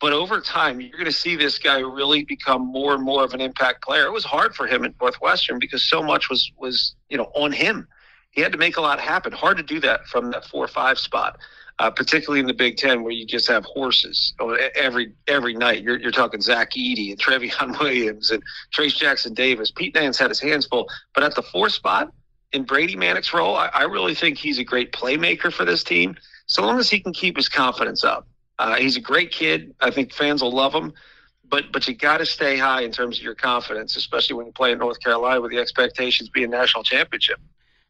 but 0.00 0.12
over 0.12 0.40
time, 0.40 0.80
you're 0.80 0.90
going 0.90 1.04
to 1.06 1.12
see 1.12 1.36
this 1.36 1.58
guy 1.58 1.78
really 1.80 2.24
become 2.24 2.62
more 2.66 2.94
and 2.94 3.02
more 3.02 3.24
of 3.24 3.32
an 3.34 3.40
impact 3.40 3.82
player. 3.82 4.06
It 4.06 4.12
was 4.12 4.24
hard 4.24 4.54
for 4.54 4.66
him 4.66 4.84
at 4.84 4.94
Northwestern 5.00 5.58
because 5.58 5.88
so 5.88 6.02
much 6.02 6.28
was 6.28 6.52
was 6.58 6.94
you 7.08 7.16
know 7.16 7.30
on 7.34 7.52
him. 7.52 7.88
He 8.30 8.42
had 8.42 8.52
to 8.52 8.58
make 8.58 8.76
a 8.76 8.82
lot 8.82 9.00
happen. 9.00 9.32
Hard 9.32 9.56
to 9.56 9.62
do 9.62 9.80
that 9.80 10.06
from 10.06 10.30
that 10.32 10.44
four 10.44 10.64
or 10.64 10.68
five 10.68 10.98
spot. 10.98 11.38
uh, 11.78 11.90
particularly 11.90 12.40
in 12.40 12.46
the 12.46 12.54
Big 12.54 12.76
Ten 12.76 13.02
where 13.02 13.12
you 13.12 13.26
just 13.26 13.48
have 13.48 13.64
horses 13.64 14.34
every 14.74 15.12
every 15.26 15.54
night. 15.54 15.82
You're, 15.82 15.98
you're 15.98 16.12
talking 16.12 16.40
Zach 16.40 16.72
Edey 16.72 17.10
and 17.10 17.18
Trevion 17.20 17.78
Williams 17.78 18.30
and 18.30 18.42
Trayce 18.74 18.96
Jackson 18.96 19.34
Davis. 19.34 19.70
Pete 19.70 19.94
Nance 19.94 20.18
had 20.18 20.30
his 20.30 20.40
hands 20.40 20.66
full, 20.66 20.88
but 21.14 21.22
at 21.22 21.34
the 21.34 21.42
four 21.42 21.68
spot 21.68 22.12
in 22.52 22.64
Brady 22.64 22.96
Manek's 22.96 23.34
role, 23.34 23.56
I, 23.56 23.68
I 23.72 23.82
really 23.84 24.14
think 24.14 24.38
he's 24.38 24.58
a 24.58 24.64
great 24.64 24.92
playmaker 24.92 25.52
for 25.52 25.64
this 25.64 25.84
team. 25.84 26.16
So 26.46 26.64
long 26.64 26.78
as 26.78 26.88
he 26.88 27.00
can 27.00 27.12
keep 27.12 27.36
his 27.36 27.48
confidence 27.48 28.04
up, 28.04 28.26
uh, 28.58 28.76
he's 28.76 28.96
a 28.96 29.00
great 29.00 29.30
kid. 29.30 29.74
I 29.80 29.90
think 29.90 30.12
fans 30.12 30.42
will 30.42 30.52
love 30.52 30.74
him 30.74 30.92
but 31.48 31.72
but 31.72 31.86
you 31.86 31.94
got 31.94 32.18
to 32.18 32.26
stay 32.26 32.56
high 32.56 32.82
in 32.82 32.92
terms 32.92 33.18
of 33.18 33.24
your 33.24 33.34
confidence, 33.34 33.96
especially 33.96 34.36
when 34.36 34.46
you 34.46 34.52
play 34.52 34.72
in 34.72 34.78
North 34.78 35.00
Carolina 35.00 35.40
with 35.40 35.50
the 35.50 35.58
expectations 35.58 36.28
being 36.28 36.50
national 36.50 36.82
championship. 36.82 37.40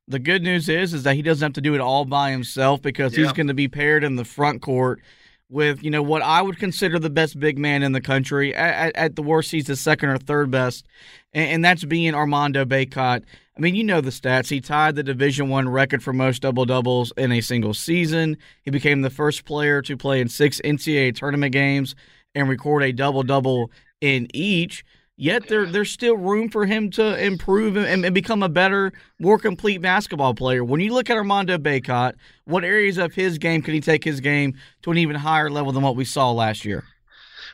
The 0.08 0.18
good 0.18 0.42
news 0.42 0.68
is 0.68 0.94
is 0.94 1.02
that 1.04 1.14
he 1.14 1.22
doesn't 1.22 1.44
have 1.44 1.52
to 1.54 1.60
do 1.60 1.74
it 1.74 1.80
all 1.80 2.04
by 2.04 2.30
himself 2.30 2.82
because 2.82 3.16
yeah. 3.16 3.24
he's 3.24 3.32
going 3.32 3.48
to 3.48 3.54
be 3.54 3.68
paired 3.68 4.04
in 4.04 4.16
the 4.16 4.24
front 4.24 4.62
court 4.62 5.00
with 5.48 5.82
you 5.82 5.90
know 5.90 6.02
what 6.02 6.22
I 6.22 6.42
would 6.42 6.58
consider 6.58 6.98
the 6.98 7.10
best 7.10 7.38
big 7.38 7.58
man 7.58 7.82
in 7.82 7.92
the 7.92 8.00
country. 8.00 8.54
At, 8.54 8.94
at 8.96 9.16
the 9.16 9.22
worst, 9.22 9.50
he's 9.50 9.66
the 9.66 9.76
second 9.76 10.08
or 10.08 10.18
third 10.18 10.50
best, 10.50 10.86
and, 11.32 11.50
and 11.50 11.64
that's 11.64 11.84
being 11.84 12.14
Armando 12.14 12.64
Bacot. 12.64 13.22
I 13.56 13.60
mean, 13.60 13.74
you 13.74 13.84
know 13.84 14.00
the 14.00 14.10
stats. 14.10 14.48
He 14.48 14.60
tied 14.60 14.96
the 14.96 15.02
Division 15.02 15.48
One 15.48 15.68
record 15.68 16.02
for 16.02 16.12
most 16.12 16.42
double 16.42 16.64
doubles 16.64 17.12
in 17.16 17.32
a 17.32 17.40
single 17.40 17.74
season. 17.74 18.36
He 18.62 18.70
became 18.70 19.02
the 19.02 19.10
first 19.10 19.44
player 19.44 19.80
to 19.82 19.96
play 19.96 20.20
in 20.20 20.28
six 20.28 20.60
NCAA 20.62 21.14
tournament 21.14 21.52
games 21.52 21.94
and 22.34 22.48
record 22.48 22.82
a 22.82 22.92
double 22.92 23.22
double 23.22 23.70
in 24.00 24.28
each. 24.34 24.84
Yet 25.18 25.48
there 25.48 25.64
there's 25.64 25.90
still 25.90 26.16
room 26.16 26.50
for 26.50 26.66
him 26.66 26.90
to 26.92 27.18
improve 27.18 27.76
and, 27.76 28.04
and, 28.04 28.14
become 28.14 28.42
a 28.42 28.50
better, 28.50 28.92
more 29.18 29.38
complete 29.38 29.80
basketball 29.80 30.34
player. 30.34 30.62
When 30.62 30.80
you 30.80 30.92
look 30.92 31.08
at 31.08 31.16
Armando 31.16 31.56
Bacot, 31.56 32.14
what 32.44 32.64
areas 32.64 32.98
of 32.98 33.14
his 33.14 33.38
game 33.38 33.62
can 33.62 33.72
he 33.72 33.80
take 33.80 34.04
his 34.04 34.20
game 34.20 34.54
to 34.82 34.90
an 34.90 34.98
even 34.98 35.16
higher 35.16 35.48
level 35.48 35.72
than 35.72 35.82
what 35.82 35.96
we 35.96 36.04
saw 36.04 36.32
last 36.32 36.66
year? 36.66 36.84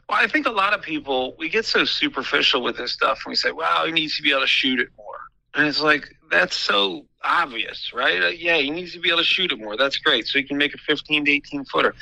Well, 0.08 0.18
I 0.20 0.26
think 0.26 0.46
a 0.46 0.50
lot 0.50 0.74
of 0.74 0.82
people 0.82 1.36
we 1.38 1.48
get 1.48 1.64
so 1.64 1.84
superficial 1.84 2.62
with 2.62 2.76
this 2.76 2.92
stuff 2.92 3.20
and 3.24 3.30
we 3.30 3.36
say, 3.36 3.52
"Wow, 3.52 3.84
he 3.86 3.92
needs 3.92 4.16
to 4.16 4.22
be 4.22 4.32
able 4.32 4.40
to 4.40 4.48
shoot 4.48 4.80
it 4.80 4.88
more," 4.96 5.20
and 5.54 5.68
it's 5.68 5.80
like 5.80 6.16
that's 6.32 6.56
so 6.56 7.06
obvious, 7.22 7.92
right? 7.94 8.24
Uh, 8.24 8.28
yeah, 8.28 8.56
he 8.56 8.70
needs 8.70 8.92
to 8.94 8.98
be 8.98 9.08
able 9.08 9.18
to 9.18 9.24
shoot 9.24 9.52
it 9.52 9.60
more. 9.60 9.76
That's 9.76 9.98
great, 9.98 10.26
so 10.26 10.40
he 10.40 10.44
can 10.44 10.58
make 10.58 10.74
a 10.74 10.78
15 10.78 11.26
to 11.26 11.30
18 11.30 11.64
footer 11.66 11.94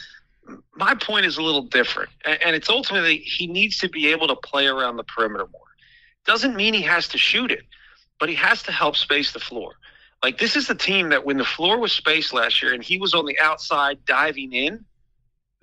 my 0.74 0.94
point 0.94 1.26
is 1.26 1.36
a 1.36 1.42
little 1.42 1.62
different, 1.62 2.10
and 2.24 2.56
it's 2.56 2.68
ultimately 2.68 3.18
he 3.18 3.46
needs 3.46 3.78
to 3.78 3.88
be 3.88 4.08
able 4.08 4.28
to 4.28 4.36
play 4.36 4.66
around 4.66 4.96
the 4.96 5.04
perimeter 5.04 5.46
more. 5.52 5.62
Doesn't 6.26 6.56
mean 6.56 6.74
he 6.74 6.82
has 6.82 7.08
to 7.08 7.18
shoot 7.18 7.50
it, 7.50 7.64
but 8.18 8.28
he 8.28 8.34
has 8.36 8.62
to 8.64 8.72
help 8.72 8.96
space 8.96 9.32
the 9.32 9.40
floor. 9.40 9.72
Like 10.22 10.38
this 10.38 10.56
is 10.56 10.66
the 10.66 10.74
team 10.74 11.08
that 11.10 11.24
when 11.24 11.38
the 11.38 11.44
floor 11.44 11.78
was 11.78 11.92
spaced 11.92 12.32
last 12.32 12.62
year 12.62 12.74
and 12.74 12.82
he 12.82 12.98
was 12.98 13.14
on 13.14 13.24
the 13.24 13.38
outside 13.40 14.04
diving 14.04 14.52
in, 14.52 14.84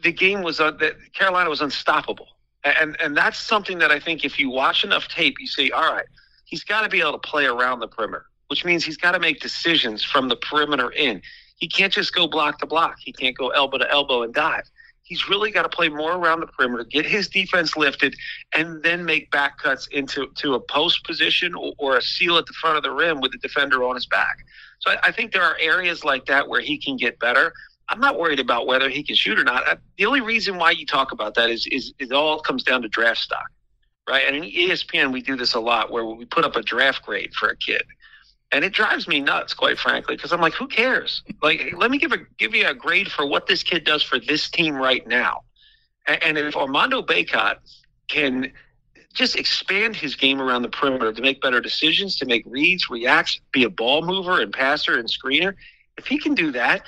the 0.02 0.12
game 0.12 0.42
was 0.42 0.60
uh, 0.60 0.72
that 0.72 0.96
Carolina 1.14 1.50
was 1.50 1.62
unstoppable. 1.62 2.28
And 2.64 2.98
and 3.00 3.16
that's 3.16 3.40
something 3.40 3.78
that 3.80 3.92
I 3.92 4.00
think 4.00 4.26
if 4.26 4.40
you 4.40 4.50
watch 4.50 4.84
enough 4.84 5.08
tape, 5.08 5.36
you 5.40 5.48
see, 5.48 5.72
all 5.72 5.94
right, 5.94 6.08
he's 6.46 6.64
got 6.64 6.82
to 6.82 6.90
be 6.90 7.00
able 7.02 7.14
to 7.14 7.20
play 7.20 7.46
around 7.46 7.80
the 7.80 7.88
perimeter, 7.88 8.26
which 8.48 8.66
means 8.66 8.84
he's 8.84 8.98
got 8.98 9.12
to 9.12 9.20
make 9.20 9.40
decisions 9.40 10.04
from 10.04 10.28
the 10.28 10.36
perimeter 10.36 10.92
in. 10.92 11.22
He 11.58 11.68
can't 11.68 11.94
just 11.94 12.14
go 12.14 12.28
block 12.28 12.60
to 12.60 12.66
block. 12.66 12.98
He 13.00 13.12
can't 13.14 13.38
go 13.38 13.50
elbow 13.50 13.78
to 13.78 13.90
elbow 13.90 14.24
and 14.24 14.34
dive. 14.34 14.70
He's 15.08 15.30
really 15.30 15.52
got 15.52 15.64
to 15.64 15.70
play 15.70 15.88
more 15.88 16.14
around 16.14 16.42
the 16.42 16.48
perimeter, 16.48 16.84
get 16.84 17.06
his 17.06 17.30
defense 17.30 17.78
lifted, 17.78 18.16
and 18.54 18.84
then 18.84 19.06
make 19.06 19.32
back 19.32 19.58
cuts 19.58 19.88
into 19.88 20.28
to 20.36 20.56
a 20.56 20.60
post 20.60 21.06
position 21.06 21.56
or, 21.56 21.74
or 21.78 21.98
a 21.98 22.02
seal 22.02 22.38
at 22.38 22.46
the 22.46 22.54
front 22.54 22.76
of 22.76 22.84
the 22.84 22.92
rim 22.92 23.22
with 23.22 23.32
the 23.32 23.38
defender 23.38 23.86
on 23.86 23.96
his 23.96 24.06
back. 24.06 24.40
So 24.80 24.92
I, 24.92 24.98
I 25.04 25.12
think 25.12 25.32
there 25.32 25.44
are 25.44 25.58
areas 25.60 26.04
like 26.04 26.26
that 26.26 26.48
where 26.50 26.60
he 26.60 26.78
can 26.78 26.98
get 26.98 27.20
better. 27.20 27.54
I'm 27.88 28.02
not 28.02 28.20
worried 28.20 28.42
about 28.42 28.68
whether 28.68 28.90
he 28.90 29.02
can 29.02 29.16
shoot 29.16 29.40
or 29.40 29.46
not. 29.46 29.66
I, 29.66 29.78
the 29.98 30.06
only 30.06 30.20
reason 30.20 30.58
why 30.58 30.72
you 30.72 30.86
talk 30.86 31.14
about 31.14 31.36
that 31.36 31.50
is, 31.50 31.66
is 31.68 31.94
it 32.00 32.12
all 32.12 32.42
comes 32.42 32.64
down 32.64 32.82
to 32.82 32.90
draft 32.90 33.22
stock, 33.22 33.48
right? 34.10 34.24
And 34.28 34.36
in 34.36 34.44
ESPN, 34.44 35.14
we 35.14 35.22
do 35.22 35.38
this 35.38 35.54
a 35.54 35.60
lot 35.62 35.90
where 35.90 36.06
we 36.06 36.26
put 36.26 36.44
up 36.44 36.58
a 36.58 36.62
draft 36.62 37.04
grade 37.04 37.34
for 37.34 37.48
a 37.48 37.56
kid 37.56 37.84
and 38.52 38.64
it 38.64 38.74
drives 38.74 39.08
me 39.08 39.20
nuts, 39.20 39.54
quite 39.54 39.78
frankly, 39.78 40.16
because 40.16 40.32
I'm 40.32 40.40
like, 40.40 40.54
who 40.54 40.68
cares? 40.68 41.22
Like, 41.42 41.74
let 41.78 41.92
me 41.92 41.98
give 41.98 42.12
a 42.12 42.20
give 42.38 42.56
you 42.56 42.68
a 42.68 42.74
grade 42.74 43.12
for 43.12 43.26
what 43.26 43.48
this 43.48 43.64
kid 43.64 43.84
does 43.84 44.04
for 44.04 44.20
this 44.20 44.50
team 44.50 44.76
right 44.76 45.06
now. 45.06 45.42
And, 46.08 46.24
and 46.24 46.38
if 46.38 46.56
Armando 46.56 47.02
Bacot 47.02 47.58
can 48.08 48.52
just 49.14 49.36
expand 49.36 49.96
his 49.96 50.16
game 50.16 50.40
around 50.40 50.62
the 50.62 50.70
perimeter 50.70 51.12
to 51.12 51.22
make 51.22 51.42
better 51.42 51.60
decisions, 51.60 52.18
to 52.18 52.26
make 52.26 52.44
reads, 52.46 52.90
reacts, 52.90 53.40
be 53.52 53.64
a 53.64 53.70
ball 53.70 54.04
mover 54.04 54.40
and 54.40 54.54
passer 54.54 54.98
and 54.98 55.10
screener, 55.10 55.56
if 55.98 56.06
he 56.06 56.18
can 56.18 56.36
do 56.36 56.52
that, 56.52 56.84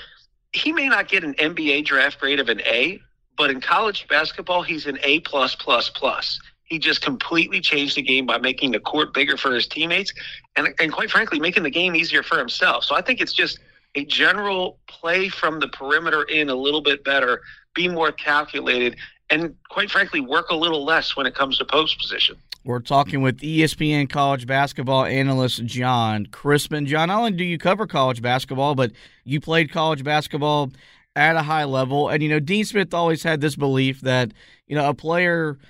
he 0.53 0.71
may 0.71 0.87
not 0.87 1.07
get 1.07 1.23
an 1.23 1.33
NBA 1.35 1.85
draft 1.85 2.19
grade 2.19 2.39
of 2.39 2.49
an 2.49 2.61
A, 2.61 3.01
but 3.37 3.49
in 3.49 3.59
college 3.61 4.07
basketball, 4.07 4.61
he's 4.63 4.85
an 4.85 4.99
A 5.03 5.19
plus 5.21 5.55
plus 5.55 5.89
plus. 5.89 6.39
He 6.69 6.77
just 6.77 7.01
completely 7.01 7.61
changed 7.61 7.97
the 7.97 8.03
game 8.03 8.27
by 8.27 8.38
making 8.38 8.71
the 8.71 8.79
court 8.79 9.11
bigger 9.11 9.38
for 9.38 9.53
his 9.53 9.65
teammates 9.65 10.13
and, 10.55 10.69
and 10.79 10.93
quite 10.93 11.09
frankly, 11.09 11.39
making 11.39 11.63
the 11.63 11.71
game 11.71 11.95
easier 11.95 12.21
for 12.21 12.38
himself. 12.38 12.83
So 12.83 12.95
I 12.95 13.01
think 13.01 13.21
it's 13.21 13.33
just 13.33 13.59
a 13.95 14.05
general 14.05 14.77
play 14.88 15.29
from 15.29 15.59
the 15.59 15.67
perimeter 15.67 16.23
in 16.23 16.47
a 16.49 16.55
little 16.55 16.81
bit 16.81 17.03
better, 17.03 17.41
be 17.73 17.88
more 17.88 18.11
calculated, 18.11 18.97
and 19.31 19.55
quite 19.69 19.89
frankly, 19.89 20.21
work 20.21 20.49
a 20.51 20.55
little 20.55 20.85
less 20.85 21.15
when 21.15 21.25
it 21.25 21.33
comes 21.33 21.57
to 21.57 21.65
post 21.65 21.99
position. 21.99 22.35
We're 22.63 22.81
talking 22.81 23.21
with 23.21 23.39
ESPN 23.39 24.07
college 24.07 24.45
basketball 24.45 25.05
analyst 25.05 25.65
Jon 25.65 26.27
Crispin. 26.27 26.85
Jon, 26.85 27.07
not 27.07 27.17
only 27.17 27.31
do 27.31 27.43
you 27.43 27.57
cover 27.57 27.88
college 27.88 28.21
basketball, 28.21 28.75
but 28.75 28.91
you 29.23 29.39
played 29.39 29.71
college 29.71 30.03
basketball 30.03 30.71
at 31.15 31.35
a 31.35 31.41
high 31.41 31.63
level. 31.63 32.09
And, 32.09 32.21
you 32.21 32.29
know, 32.29 32.39
Dean 32.39 32.65
Smith 32.65 32.93
always 32.93 33.23
had 33.23 33.41
this 33.41 33.55
belief 33.55 34.01
that, 34.01 34.33
you 34.67 34.75
know, 34.75 34.88
a 34.88 34.93
player– 34.93 35.57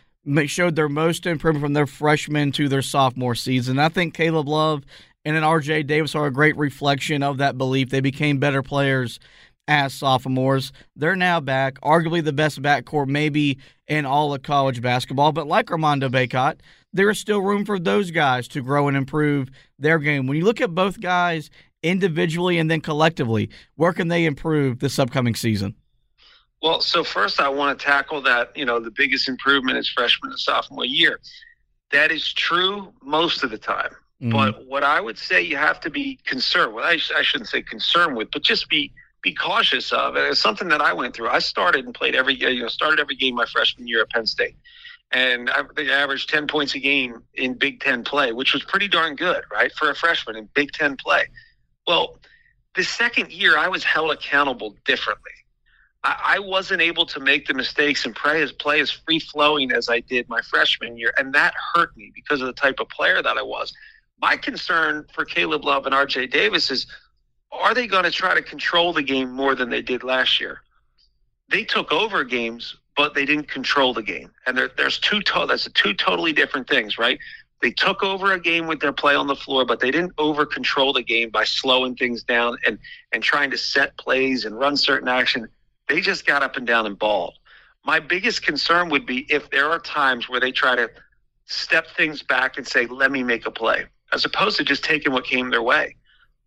showed 0.48 0.76
their 0.76 0.90
most 0.90 1.26
improvement 1.26 1.64
from 1.64 1.74
their 1.74 1.88
freshman 1.88 2.52
to 2.54 2.70
their 2.70 2.82
sophomore 2.82 3.36
season. 3.36 3.80
I 3.80 3.90
think 3.90 4.14
Caleb 4.14 4.48
Love 4.48 4.84
and 5.26 5.36
an 5.36 5.44
RJ 5.44 5.88
Davis 5.88 6.16
are 6.16 6.28
a 6.28 6.32
great 6.32 6.58
reflection 6.58 7.24
of 7.24 7.38
that 7.38 7.58
belief. 7.58 7.90
They 7.90 8.02
became 8.02 8.38
better 8.40 8.64
players 8.64 9.20
as 9.68 9.94
sophomores. 9.94 10.72
They're 10.96 11.16
now 11.16 11.40
back, 11.40 11.80
arguably 11.82 12.24
the 12.24 12.34
best 12.34 12.62
backcourt 12.62 13.08
maybe 13.08 13.60
in 13.88 14.06
all 14.06 14.34
of 14.34 14.42
college 14.42 14.82
basketball. 14.82 15.32
But 15.32 15.48
like 15.48 15.72
Armando 15.72 16.10
Bacot, 16.10 16.60
there 16.92 17.10
is 17.10 17.20
still 17.20 17.42
room 17.42 17.66
for 17.66 17.78
those 17.78 18.10
guys 18.10 18.48
to 18.50 18.62
grow 18.62 18.88
and 18.88 18.98
improve 18.98 19.50
their 19.78 20.00
game. 20.00 20.26
When 20.26 20.38
you 20.38 20.46
look 20.46 20.62
at 20.62 20.74
both 20.74 21.00
guys 21.00 21.52
individually 21.84 22.58
and 22.58 22.70
then 22.70 22.82
collectively, 22.82 23.50
where 23.76 23.94
can 23.94 24.08
they 24.08 24.26
improve 24.26 24.80
this 24.80 24.98
upcoming 24.98 25.36
season? 25.36 25.76
Well, 26.62 26.82
so 26.82 27.04
first 27.04 27.40
I 27.40 27.50
want 27.50 27.80
to 27.80 27.86
tackle 27.86 28.22
that, 28.24 28.56
you 28.56 28.66
know, 28.66 28.80
the 28.80 28.92
biggest 28.92 29.30
improvement 29.30 29.78
is 29.78 29.88
freshman 29.90 30.32
and 30.32 30.40
sophomore 30.40 30.86
year. 30.86 31.20
That 31.92 32.12
is 32.12 32.34
true 32.34 32.94
most 33.02 33.44
of 33.44 33.50
the 33.50 33.58
time. 33.58 33.96
Mm-hmm. 34.22 34.32
But 34.32 34.66
what 34.66 34.84
I 34.84 35.00
would 35.00 35.18
say 35.18 35.42
you 35.42 35.56
have 35.56 35.80
to 35.82 35.90
be 35.90 36.20
concerned 36.26 36.74
with, 36.74 36.84
I, 36.84 36.98
sh- 36.98 37.14
I 37.16 37.22
shouldn't 37.22 37.50
say 37.50 37.62
concerned 37.62 38.18
with, 38.18 38.30
but 38.32 38.44
just 38.44 38.70
be 38.70 38.92
be 39.22 39.34
cautious 39.34 39.92
of. 39.92 40.16
And 40.16 40.28
it's 40.28 40.40
something 40.40 40.70
that 40.70 40.82
I 40.82 40.94
went 40.94 41.14
through. 41.14 41.30
I 41.30 41.40
started 41.40 41.86
and 41.86 41.94
played 41.94 42.16
every, 42.16 42.36
you 42.36 42.62
know, 42.62 42.68
started 42.70 43.00
every 43.00 43.16
game 43.16 43.36
my 43.36 43.46
freshman 43.46 43.88
year 43.88 44.02
at 44.02 44.10
Penn 44.10 44.26
State. 44.26 44.56
And 45.12 45.50
I 45.50 45.64
think 45.76 45.90
I 45.90 45.94
averaged 45.94 46.30
10 46.30 46.48
points 46.48 46.76
a 46.76 46.80
game 46.80 47.24
in 47.34 47.56
Big 47.56 47.82
Ten 47.82 48.04
play, 48.04 48.32
which 48.32 48.54
was 48.54 48.64
pretty 48.64 48.88
darn 48.88 49.16
good, 49.16 49.44
right, 49.52 49.72
for 49.74 49.90
a 49.90 49.96
freshman 49.96 50.36
in 50.36 50.48
Big 50.54 50.72
Ten 50.72 50.96
play. 50.96 51.26
Well, 51.88 52.20
the 52.76 52.84
second 52.84 53.32
year, 53.32 53.58
I 53.58 53.68
was 53.68 53.84
held 53.84 54.12
accountable 54.12 54.76
differently. 54.86 55.32
I, 56.04 56.40
wasn't 56.40 56.82
able 56.82 57.06
to 57.08 57.20
make 57.20 57.46
the 57.48 57.54
mistakes 57.54 58.06
and 58.06 58.16
play 58.16 58.42
as 58.42 58.52
play 58.52 58.80
as 58.80 58.90
free 58.90 59.20
flowing 59.20 59.72
as 59.72 59.90
I 59.90 60.00
did 60.00 60.30
my 60.30 60.42
freshman 60.42 60.98
year, 60.98 61.14
and 61.18 61.34
that 61.34 61.54
hurt 61.74 61.96
me 61.98 62.12
because 62.16 62.40
of 62.40 62.48
the 62.48 62.54
type 62.54 62.80
of 62.80 62.88
player 62.90 63.22
that 63.22 63.38
I 63.38 63.42
was. 63.42 63.74
My 64.22 64.38
concern 64.38 65.06
for 65.14 65.26
Caleb 65.26 65.66
Love 65.66 65.86
and 65.86 65.94
R.J. 65.94 66.28
Davis 66.28 66.72
is: 66.72 66.88
Are 67.52 67.74
they 67.74 67.86
going 67.86 68.06
to 68.06 68.12
try 68.12 68.34
to 68.34 68.42
control 68.42 68.94
the 68.94 69.04
game 69.04 69.32
more 69.32 69.56
than 69.56 69.70
they 69.70 69.82
did 69.82 70.04
last 70.04 70.40
year? 70.40 70.62
They 71.50 71.66
took 71.66 71.92
over 71.92 72.24
games, 72.24 72.78
but 72.96 73.14
they 73.14 73.26
didn't 73.26 73.50
control 73.50 73.94
the 73.94 74.04
game, 74.04 74.32
and 74.46 74.58
there, 74.58 74.72
there's 74.78 75.00
two. 75.00 75.22
To- 75.22 75.46
that's 75.48 75.70
two 75.74 75.94
totally 75.94 76.32
different 76.32 76.70
things, 76.70 76.98
right? 76.98 77.20
They 77.62 77.72
took 77.72 78.04
over 78.04 78.32
a 78.32 78.40
game 78.40 78.68
with 78.68 78.80
their 78.80 78.94
play 78.94 79.16
on 79.16 79.28
the 79.28 79.36
floor, 79.36 79.66
but 79.66 79.82
they 79.82 79.92
didn't 79.92 80.14
over 80.18 80.46
control 80.46 80.94
the 80.94 81.04
game 81.04 81.30
by 81.30 81.44
slowing 81.44 81.98
things 81.98 82.24
down 82.24 82.58
and 82.66 82.80
and 83.12 83.22
trying 83.22 83.52
to 83.52 83.58
set 83.58 83.98
plays 83.98 84.46
and 84.46 84.58
run 84.58 84.78
certain 84.78 85.10
action 85.10 85.50
they 85.90 86.00
just 86.00 86.26
got 86.26 86.44
up 86.44 86.56
and 86.56 86.66
down 86.66 86.86
and 86.86 86.98
balled. 86.98 87.34
My 87.84 88.00
biggest 88.00 88.44
concern 88.44 88.90
would 88.90 89.06
be 89.06 89.26
if 89.30 89.50
there 89.50 89.70
are 89.70 89.80
times 89.80 90.30
where 90.30 90.40
they 90.40 90.52
try 90.52 90.76
to 90.76 90.90
step 91.46 91.88
things 91.98 92.22
back 92.22 92.58
and 92.58 92.66
say, 92.68 92.86
let 92.86 93.12
me 93.12 93.24
make 93.24 93.46
a 93.46 93.52
play, 93.52 93.86
as 94.14 94.24
opposed 94.24 94.58
to 94.58 94.64
just 94.64 94.84
taking 94.84 95.12
what 95.12 95.26
came 95.26 95.50
their 95.50 95.64
way. 95.64 95.96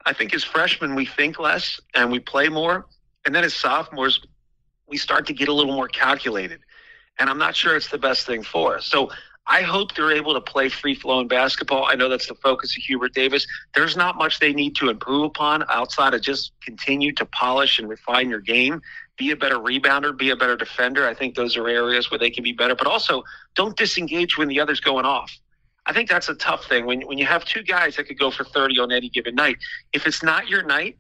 I 0.06 0.12
think 0.12 0.32
as 0.34 0.44
freshmen, 0.44 0.94
we 0.94 1.06
think 1.06 1.38
less 1.38 1.80
and 1.94 2.11
we 2.11 2.20
play 2.20 2.49
more. 2.49 2.87
And 3.25 3.34
then 3.34 3.44
as 3.44 3.54
sophomores, 3.54 4.20
we 4.87 4.96
start 4.96 5.26
to 5.26 5.32
get 5.32 5.49
a 5.49 5.52
little 5.52 5.75
more 5.75 5.88
calculated. 5.88 6.61
And 7.18 7.28
I'm 7.28 7.38
not 7.38 7.56
sure 7.56 7.76
it's 7.76 7.88
the 7.88 7.99
best 7.99 8.26
thing 8.26 8.42
for 8.42 8.76
us. 8.76 8.87
So 8.87 9.11
I 9.46 9.62
hope 9.62 9.94
they're 9.94 10.12
able 10.12 10.34
to 10.34 10.40
play 10.40 10.68
free 10.68 10.94
flowing 10.94 11.26
basketball. 11.26 11.84
I 11.84 11.94
know 11.94 12.08
that's 12.08 12.28
the 12.28 12.34
focus 12.37 12.76
of 12.76 12.82
Hubert 12.84 13.12
Davis. 13.12 13.46
There's 13.75 13.96
not 13.96 14.16
much 14.16 14.38
they 14.38 14.52
need 14.52 14.76
to 14.76 14.88
improve 14.88 15.25
upon 15.25 15.64
outside 15.68 16.14
of 16.14 16.22
just 16.22 16.52
continue 16.62 17.12
to 17.14 17.25
polish 17.26 17.78
and 17.78 17.88
refine 17.88 18.30
your 18.30 18.40
game. 18.40 18.80
Be 19.16 19.31
a 19.31 19.37
better 19.37 19.57
rebounder, 19.57 20.16
be 20.16 20.31
a 20.31 20.37
better 20.37 20.57
defender. 20.57 21.07
I 21.07 21.14
think 21.14 21.35
those 21.35 21.57
are 21.57 21.69
areas 21.69 22.11
where 22.11 22.19
they 22.19 22.31
can 22.31 22.42
be 22.42 22.52
better, 22.52 22.75
but 22.75 22.87
also 22.87 23.23
don't 23.54 23.76
disengage 23.76 24.38
when 24.38 24.49
the 24.49 24.61
other's 24.61 24.81
going 24.81 25.04
off. 25.04 25.31
I 25.85 25.92
think 25.92 26.09
that's 26.09 26.28
a 26.28 26.35
tough 26.35 26.66
thing 26.66 26.87
when 26.87 27.02
when 27.02 27.19
you 27.19 27.26
have 27.26 27.45
two 27.45 27.62
guys 27.62 27.97
that 27.97 28.04
could 28.04 28.19
go 28.19 28.31
for 28.31 28.45
30 28.45 28.78
on 28.78 28.92
any 28.92 29.09
given 29.09 29.35
night. 29.35 29.57
If 29.92 30.07
it's 30.07 30.23
not 30.23 30.49
your 30.49 30.62
night, 30.62 30.97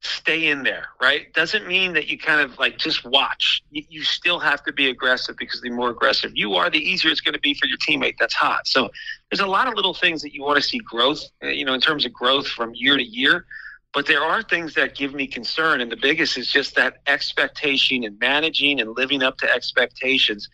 stay 0.00 0.48
in 0.48 0.62
there, 0.62 0.88
right? 1.00 1.32
Doesn't 1.32 1.66
mean 1.66 1.94
that 1.94 2.08
you 2.08 2.18
kind 2.18 2.40
of 2.40 2.58
like 2.58 2.78
just 2.78 3.04
watch. 3.04 3.62
You, 3.70 3.82
you 3.88 4.02
still 4.02 4.38
have 4.38 4.62
to 4.64 4.72
be 4.72 4.88
aggressive 4.88 5.36
because 5.36 5.60
the 5.60 5.70
more 5.70 5.90
aggressive 5.90 6.32
you 6.34 6.54
are, 6.54 6.70
the 6.70 6.78
easier 6.78 7.10
it's 7.10 7.20
going 7.20 7.34
to 7.34 7.40
be 7.40 7.54
for 7.54 7.66
your 7.66 7.78
teammate 7.78 8.14
that's 8.18 8.34
hot. 8.34 8.66
So 8.66 8.90
there's 9.30 9.40
a 9.40 9.46
lot 9.46 9.68
of 9.68 9.74
little 9.74 9.94
things 9.94 10.22
that 10.22 10.34
you 10.34 10.42
want 10.42 10.56
to 10.56 10.62
see 10.62 10.78
growth, 10.78 11.22
uh, 11.42 11.48
you 11.48 11.64
know, 11.64 11.74
in 11.74 11.80
terms 11.80 12.04
of 12.04 12.12
growth 12.12 12.46
from 12.48 12.72
year 12.74 12.96
to 12.96 13.02
year. 13.02 13.46
But 13.94 14.06
there 14.06 14.22
are 14.22 14.42
things 14.42 14.74
that 14.74 14.96
give 14.96 15.14
me 15.14 15.26
concern, 15.26 15.80
and 15.80 15.90
the 15.90 15.96
biggest 15.96 16.36
is 16.36 16.50
just 16.50 16.74
that 16.74 17.00
expectation 17.06 18.02
and 18.04 18.18
managing 18.18 18.80
and 18.80 18.96
living 18.96 19.22
up 19.22 19.38
to 19.38 19.50
expectations. 19.50 20.48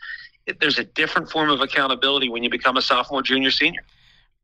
There's 0.61 0.79
a 0.79 0.85
different 0.85 1.31
form 1.31 1.49
of 1.51 1.61
accountability 1.61 2.29
when 2.29 2.43
you 2.43 2.51
become 2.51 2.77
a 2.77 2.83
sophomore, 2.83 3.23
junior, 3.23 3.51
senior 3.51 3.83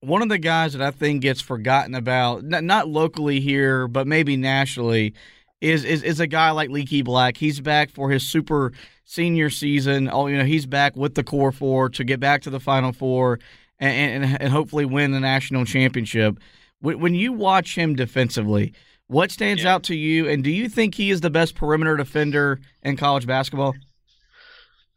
one 0.01 0.23
of 0.23 0.29
the 0.29 0.39
guys 0.39 0.73
that 0.73 0.83
I 0.83 0.91
think 0.91 1.23
gets 1.23 1.41
forgotten 1.41 1.95
about, 1.95 2.45
not 2.45 2.89
locally 2.89 3.41
here, 3.41 3.89
but 3.89 4.07
maybe 4.07 4.37
nationally, 4.37 5.15
is 5.61 5.85
is, 5.85 6.03
is 6.03 6.21
a 6.21 6.27
guy 6.27 6.51
like 6.51 6.71
Leaky 6.71 7.03
Black. 7.03 7.37
He's 7.37 7.61
back 7.61 7.91
for 7.91 8.11
his 8.11 8.23
super 8.23 8.73
senior 9.05 9.51
season. 9.51 10.09
Oh, 10.13 10.27
you 10.27 10.37
know, 10.37 10.45
he's 10.45 10.67
back 10.67 10.97
with 10.97 11.15
the 11.15 11.25
core 11.25 11.53
four 11.53 11.89
to 11.91 12.05
get 12.05 12.21
back 12.21 12.43
to 12.43 12.51
the 12.51 12.61
Final 12.61 12.93
Four 12.93 13.41
and 13.79 14.25
and, 14.25 14.43
and 14.43 14.53
hopefully 14.53 14.85
win 14.85 15.13
the 15.13 15.21
national 15.21 15.65
championship. 15.65 16.39
When, 16.87 17.01
when 17.01 17.15
you 17.17 17.33
watch 17.33 17.75
him 17.75 17.97
defensively, 17.97 18.73
what 19.09 19.33
stands 19.33 19.65
yeah. 19.65 19.75
out 19.75 19.83
to 19.85 19.97
you, 19.97 20.29
and 20.29 20.45
do 20.45 20.51
you 20.51 20.69
think 20.69 20.95
he 20.95 21.11
is 21.11 21.21
the 21.21 21.31
best 21.31 21.57
perimeter 21.57 21.97
defender 21.97 22.61
in 22.81 22.97
college 22.97 23.27
basketball? 23.27 23.75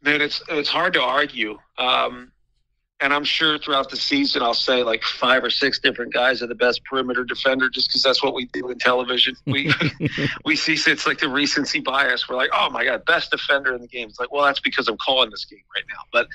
Man, 0.00 0.20
it's 0.20 0.40
it's 0.48 0.68
hard 0.68 0.92
to 0.92 1.02
argue. 1.02 1.58
Um, 1.78 2.30
and 3.00 3.12
I'm 3.12 3.24
sure 3.24 3.58
throughout 3.58 3.90
the 3.90 3.96
season 3.96 4.40
I'll 4.40 4.54
say 4.54 4.84
like 4.84 5.02
five 5.02 5.42
or 5.42 5.50
six 5.50 5.80
different 5.80 6.12
guys 6.12 6.44
are 6.44 6.46
the 6.46 6.54
best 6.54 6.80
perimeter 6.84 7.24
defender 7.24 7.68
just 7.68 7.88
because 7.88 8.04
that's 8.04 8.22
what 8.22 8.34
we 8.34 8.44
do 8.52 8.70
in 8.70 8.78
television. 8.78 9.34
We 9.46 9.72
we 10.44 10.54
see 10.54 10.74
it's 10.74 11.08
like 11.08 11.18
the 11.18 11.28
recency 11.28 11.80
bias. 11.80 12.28
We're 12.28 12.36
like, 12.36 12.50
oh 12.52 12.70
my 12.70 12.84
god, 12.84 13.04
best 13.04 13.32
defender 13.32 13.74
in 13.74 13.80
the 13.80 13.88
game. 13.88 14.08
It's 14.10 14.20
like, 14.20 14.30
well, 14.30 14.44
that's 14.44 14.60
because 14.60 14.86
I'm 14.86 14.98
calling 14.98 15.30
this 15.30 15.44
game 15.44 15.64
right 15.74 15.84
now. 15.88 16.02
But 16.12 16.28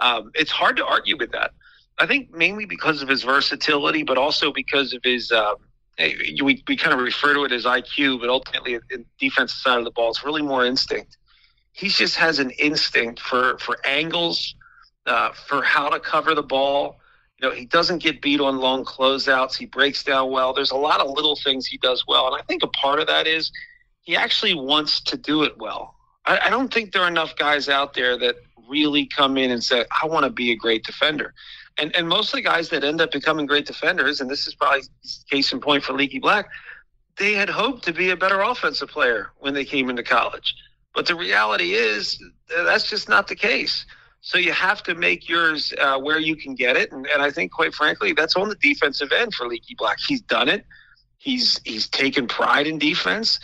um, 0.00 0.32
it's 0.34 0.50
hard 0.50 0.76
to 0.76 0.84
argue 0.84 1.16
with 1.16 1.32
that. 1.32 1.52
I 1.98 2.06
think 2.06 2.32
mainly 2.32 2.64
because 2.64 3.02
of 3.02 3.08
his 3.08 3.22
versatility, 3.22 4.02
but 4.02 4.18
also 4.18 4.52
because 4.52 4.92
of 4.92 5.00
his. 5.02 5.32
Um, 5.32 5.56
we 5.98 6.62
we 6.68 6.76
kind 6.76 6.92
of 6.92 7.00
refer 7.00 7.34
to 7.34 7.44
it 7.44 7.52
as 7.52 7.64
IQ, 7.64 8.20
but 8.20 8.28
ultimately, 8.28 8.78
in 8.90 9.04
defensive 9.18 9.58
side 9.58 9.78
of 9.78 9.84
the 9.84 9.90
ball, 9.90 10.10
it's 10.10 10.24
really 10.24 10.42
more 10.42 10.64
instinct. 10.64 11.16
He 11.72 11.88
just 11.88 12.14
has 12.16 12.38
an 12.38 12.50
instinct 12.50 13.20
for 13.20 13.58
for 13.58 13.78
angles 13.84 14.54
uh, 15.06 15.32
for 15.32 15.62
how 15.62 15.88
to 15.88 15.98
cover 15.98 16.34
the 16.34 16.42
ball. 16.42 17.00
You 17.40 17.48
know, 17.48 17.54
he 17.54 17.64
doesn't 17.64 18.02
get 18.02 18.20
beat 18.20 18.40
on 18.40 18.58
long 18.58 18.84
closeouts. 18.84 19.56
He 19.56 19.66
breaks 19.66 20.04
down 20.04 20.30
well. 20.30 20.52
There's 20.52 20.70
a 20.70 20.76
lot 20.76 21.00
of 21.00 21.10
little 21.10 21.36
things 21.36 21.66
he 21.66 21.78
does 21.78 22.04
well, 22.06 22.26
and 22.26 22.40
I 22.40 22.44
think 22.44 22.62
a 22.62 22.68
part 22.68 23.00
of 23.00 23.08
that 23.08 23.26
is 23.26 23.50
he 24.02 24.16
actually 24.16 24.54
wants 24.54 25.00
to 25.00 25.16
do 25.16 25.42
it 25.42 25.58
well. 25.58 25.96
I, 26.26 26.38
I 26.44 26.50
don't 26.50 26.72
think 26.72 26.92
there 26.92 27.02
are 27.02 27.08
enough 27.08 27.34
guys 27.36 27.68
out 27.68 27.94
there 27.94 28.16
that 28.18 28.36
really 28.68 29.06
come 29.06 29.36
in 29.36 29.50
and 29.50 29.64
say, 29.64 29.84
"I 30.02 30.06
want 30.06 30.24
to 30.24 30.30
be 30.30 30.52
a 30.52 30.56
great 30.56 30.84
defender." 30.84 31.34
And 31.78 31.94
and 31.94 32.08
most 32.08 32.28
of 32.28 32.36
the 32.36 32.42
guys 32.42 32.68
that 32.70 32.84
end 32.84 33.00
up 33.00 33.12
becoming 33.12 33.46
great 33.46 33.66
defenders, 33.66 34.20
and 34.20 34.28
this 34.28 34.46
is 34.46 34.54
probably 34.54 34.82
case 35.30 35.52
in 35.52 35.60
point 35.60 35.84
for 35.84 35.92
Leaky 35.92 36.18
Black, 36.18 36.48
they 37.16 37.34
had 37.34 37.48
hoped 37.48 37.84
to 37.84 37.92
be 37.92 38.10
a 38.10 38.16
better 38.16 38.40
offensive 38.40 38.88
player 38.88 39.30
when 39.38 39.54
they 39.54 39.64
came 39.64 39.88
into 39.90 40.02
college. 40.02 40.54
But 40.94 41.06
the 41.06 41.14
reality 41.14 41.74
is 41.74 42.22
that's 42.48 42.88
just 42.88 43.08
not 43.08 43.28
the 43.28 43.36
case. 43.36 43.86
So 44.20 44.38
you 44.38 44.52
have 44.52 44.82
to 44.84 44.94
make 44.94 45.28
yours 45.28 45.72
uh, 45.78 45.98
where 45.98 46.18
you 46.18 46.34
can 46.34 46.54
get 46.54 46.76
it, 46.76 46.90
and, 46.90 47.06
and 47.06 47.22
I 47.22 47.30
think, 47.30 47.52
quite 47.52 47.72
frankly, 47.72 48.12
that's 48.12 48.34
on 48.34 48.48
the 48.48 48.56
defensive 48.56 49.12
end 49.12 49.34
for 49.34 49.46
Leaky 49.46 49.76
Black. 49.76 49.98
He's 50.06 50.20
done 50.22 50.48
it. 50.48 50.64
He's 51.18 51.60
he's 51.64 51.88
taken 51.88 52.26
pride 52.26 52.66
in 52.66 52.78
defense, 52.78 53.38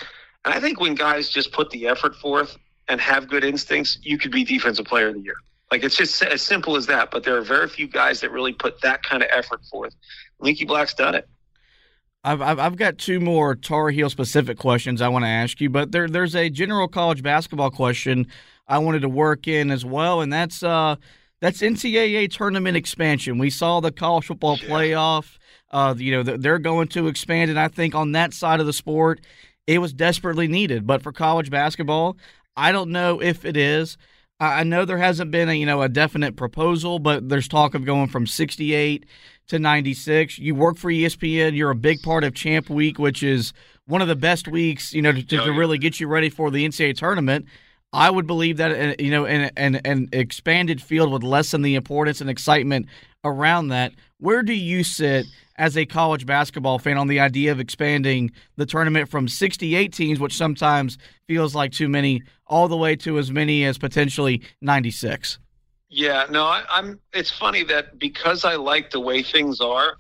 and 0.44 0.52
I 0.52 0.60
think 0.60 0.80
when 0.80 0.94
guys 0.94 1.28
just 1.28 1.52
put 1.52 1.70
the 1.70 1.86
effort 1.88 2.16
forth 2.16 2.56
and 2.88 3.00
have 3.00 3.28
good 3.28 3.44
instincts, 3.44 3.98
you 4.02 4.18
could 4.18 4.32
be 4.32 4.44
defensive 4.44 4.84
player 4.84 5.08
of 5.08 5.14
the 5.14 5.20
year. 5.20 5.36
Like 5.74 5.82
it's 5.82 5.96
just 5.96 6.22
as 6.22 6.40
simple 6.40 6.76
as 6.76 6.86
that. 6.86 7.10
But 7.10 7.24
there 7.24 7.36
are 7.36 7.42
very 7.42 7.68
few 7.68 7.88
guys 7.88 8.20
that 8.20 8.30
really 8.30 8.52
put 8.52 8.80
that 8.82 9.02
kind 9.02 9.24
of 9.24 9.28
effort 9.32 9.64
forth. 9.64 9.96
Leaky 10.38 10.64
Black's 10.64 10.94
done 10.94 11.16
it. 11.16 11.28
I've, 12.22 12.40
I've, 12.40 12.60
I've 12.60 12.76
got 12.76 12.96
two 12.96 13.18
more 13.18 13.56
Tar 13.56 13.90
Heel 13.90 14.08
specific 14.08 14.56
questions 14.56 15.02
I 15.02 15.08
want 15.08 15.24
to 15.24 15.28
ask 15.28 15.60
you, 15.60 15.68
but 15.68 15.90
there 15.90 16.06
there's 16.06 16.36
a 16.36 16.48
general 16.48 16.86
college 16.86 17.24
basketball 17.24 17.72
question 17.72 18.28
I 18.68 18.78
wanted 18.78 19.00
to 19.00 19.08
work 19.08 19.48
in 19.48 19.72
as 19.72 19.84
well, 19.84 20.20
and 20.20 20.32
that's 20.32 20.62
uh, 20.62 20.94
that's 21.40 21.60
NCAA 21.60 22.30
tournament 22.30 22.76
expansion. 22.76 23.38
We 23.38 23.50
saw 23.50 23.80
the 23.80 23.90
college 23.90 24.26
football 24.26 24.56
playoff. 24.56 25.38
Uh, 25.72 25.96
you 25.98 26.12
know 26.12 26.22
they're 26.22 26.60
going 26.60 26.86
to 26.90 27.08
expand, 27.08 27.50
and 27.50 27.58
I 27.58 27.66
think 27.66 27.96
on 27.96 28.12
that 28.12 28.32
side 28.32 28.60
of 28.60 28.66
the 28.66 28.72
sport, 28.72 29.22
it 29.66 29.80
was 29.80 29.92
desperately 29.92 30.46
needed. 30.46 30.86
But 30.86 31.02
for 31.02 31.10
college 31.10 31.50
basketball, 31.50 32.16
I 32.56 32.70
don't 32.70 32.90
know 32.90 33.20
if 33.20 33.44
it 33.44 33.56
is. 33.56 33.98
I 34.48 34.62
know 34.64 34.84
there 34.84 34.98
hasn't 34.98 35.30
been 35.30 35.48
a 35.48 35.54
you 35.54 35.66
know 35.66 35.82
a 35.82 35.88
definite 35.88 36.36
proposal, 36.36 36.98
but 36.98 37.28
there's 37.28 37.48
talk 37.48 37.74
of 37.74 37.84
going 37.84 38.08
from 38.08 38.26
68 38.26 39.06
to 39.48 39.58
96. 39.58 40.38
You 40.38 40.54
work 40.54 40.76
for 40.76 40.90
ESPN. 40.90 41.56
You're 41.56 41.70
a 41.70 41.76
big 41.76 42.02
part 42.02 42.24
of 42.24 42.34
Champ 42.34 42.70
Week, 42.70 42.98
which 42.98 43.22
is 43.22 43.52
one 43.86 44.02
of 44.02 44.08
the 44.08 44.16
best 44.16 44.48
weeks 44.48 44.92
you 44.92 45.02
know 45.02 45.12
to, 45.12 45.22
to, 45.22 45.52
really 45.52 45.78
get 45.78 46.00
you 46.00 46.08
ready 46.08 46.30
for 46.30 46.50
the 46.50 46.66
NCAA 46.66 46.96
tournament. 46.96 47.46
I 47.92 48.10
would 48.10 48.26
believe 48.26 48.56
that 48.56 48.72
uh, 48.72 48.94
you 48.98 49.10
know 49.10 49.26
an, 49.26 49.50
an, 49.56 49.76
an 49.84 50.08
expanded 50.12 50.82
field 50.82 51.12
would 51.12 51.24
lessen 51.24 51.62
the 51.62 51.74
importance 51.74 52.20
and 52.20 52.28
excitement 52.28 52.86
around 53.24 53.68
that. 53.68 53.92
Where 54.18 54.42
do 54.42 54.52
you 54.52 54.84
sit 54.84 55.26
as 55.56 55.76
a 55.76 55.86
college 55.86 56.26
basketball 56.26 56.78
fan 56.78 56.98
on 56.98 57.08
the 57.08 57.20
idea 57.20 57.52
of 57.52 57.60
expanding 57.60 58.30
the 58.56 58.66
tournament 58.66 59.08
from 59.08 59.28
68 59.28 59.92
teams, 59.92 60.20
which 60.20 60.36
sometimes 60.36 60.98
feels 61.26 61.54
like 61.54 61.72
too 61.72 61.88
many, 61.88 62.22
all 62.46 62.68
the 62.68 62.76
way 62.76 62.96
to 62.96 63.18
as 63.18 63.30
many 63.30 63.64
as 63.64 63.78
potentially 63.78 64.42
96? 64.60 65.38
Yeah, 65.88 66.26
no, 66.28 66.44
I, 66.44 66.64
I'm. 66.68 66.98
It's 67.12 67.30
funny 67.30 67.62
that 67.64 68.00
because 68.00 68.44
I 68.44 68.56
like 68.56 68.90
the 68.90 68.98
way 68.98 69.22
things 69.22 69.60
are, 69.60 69.98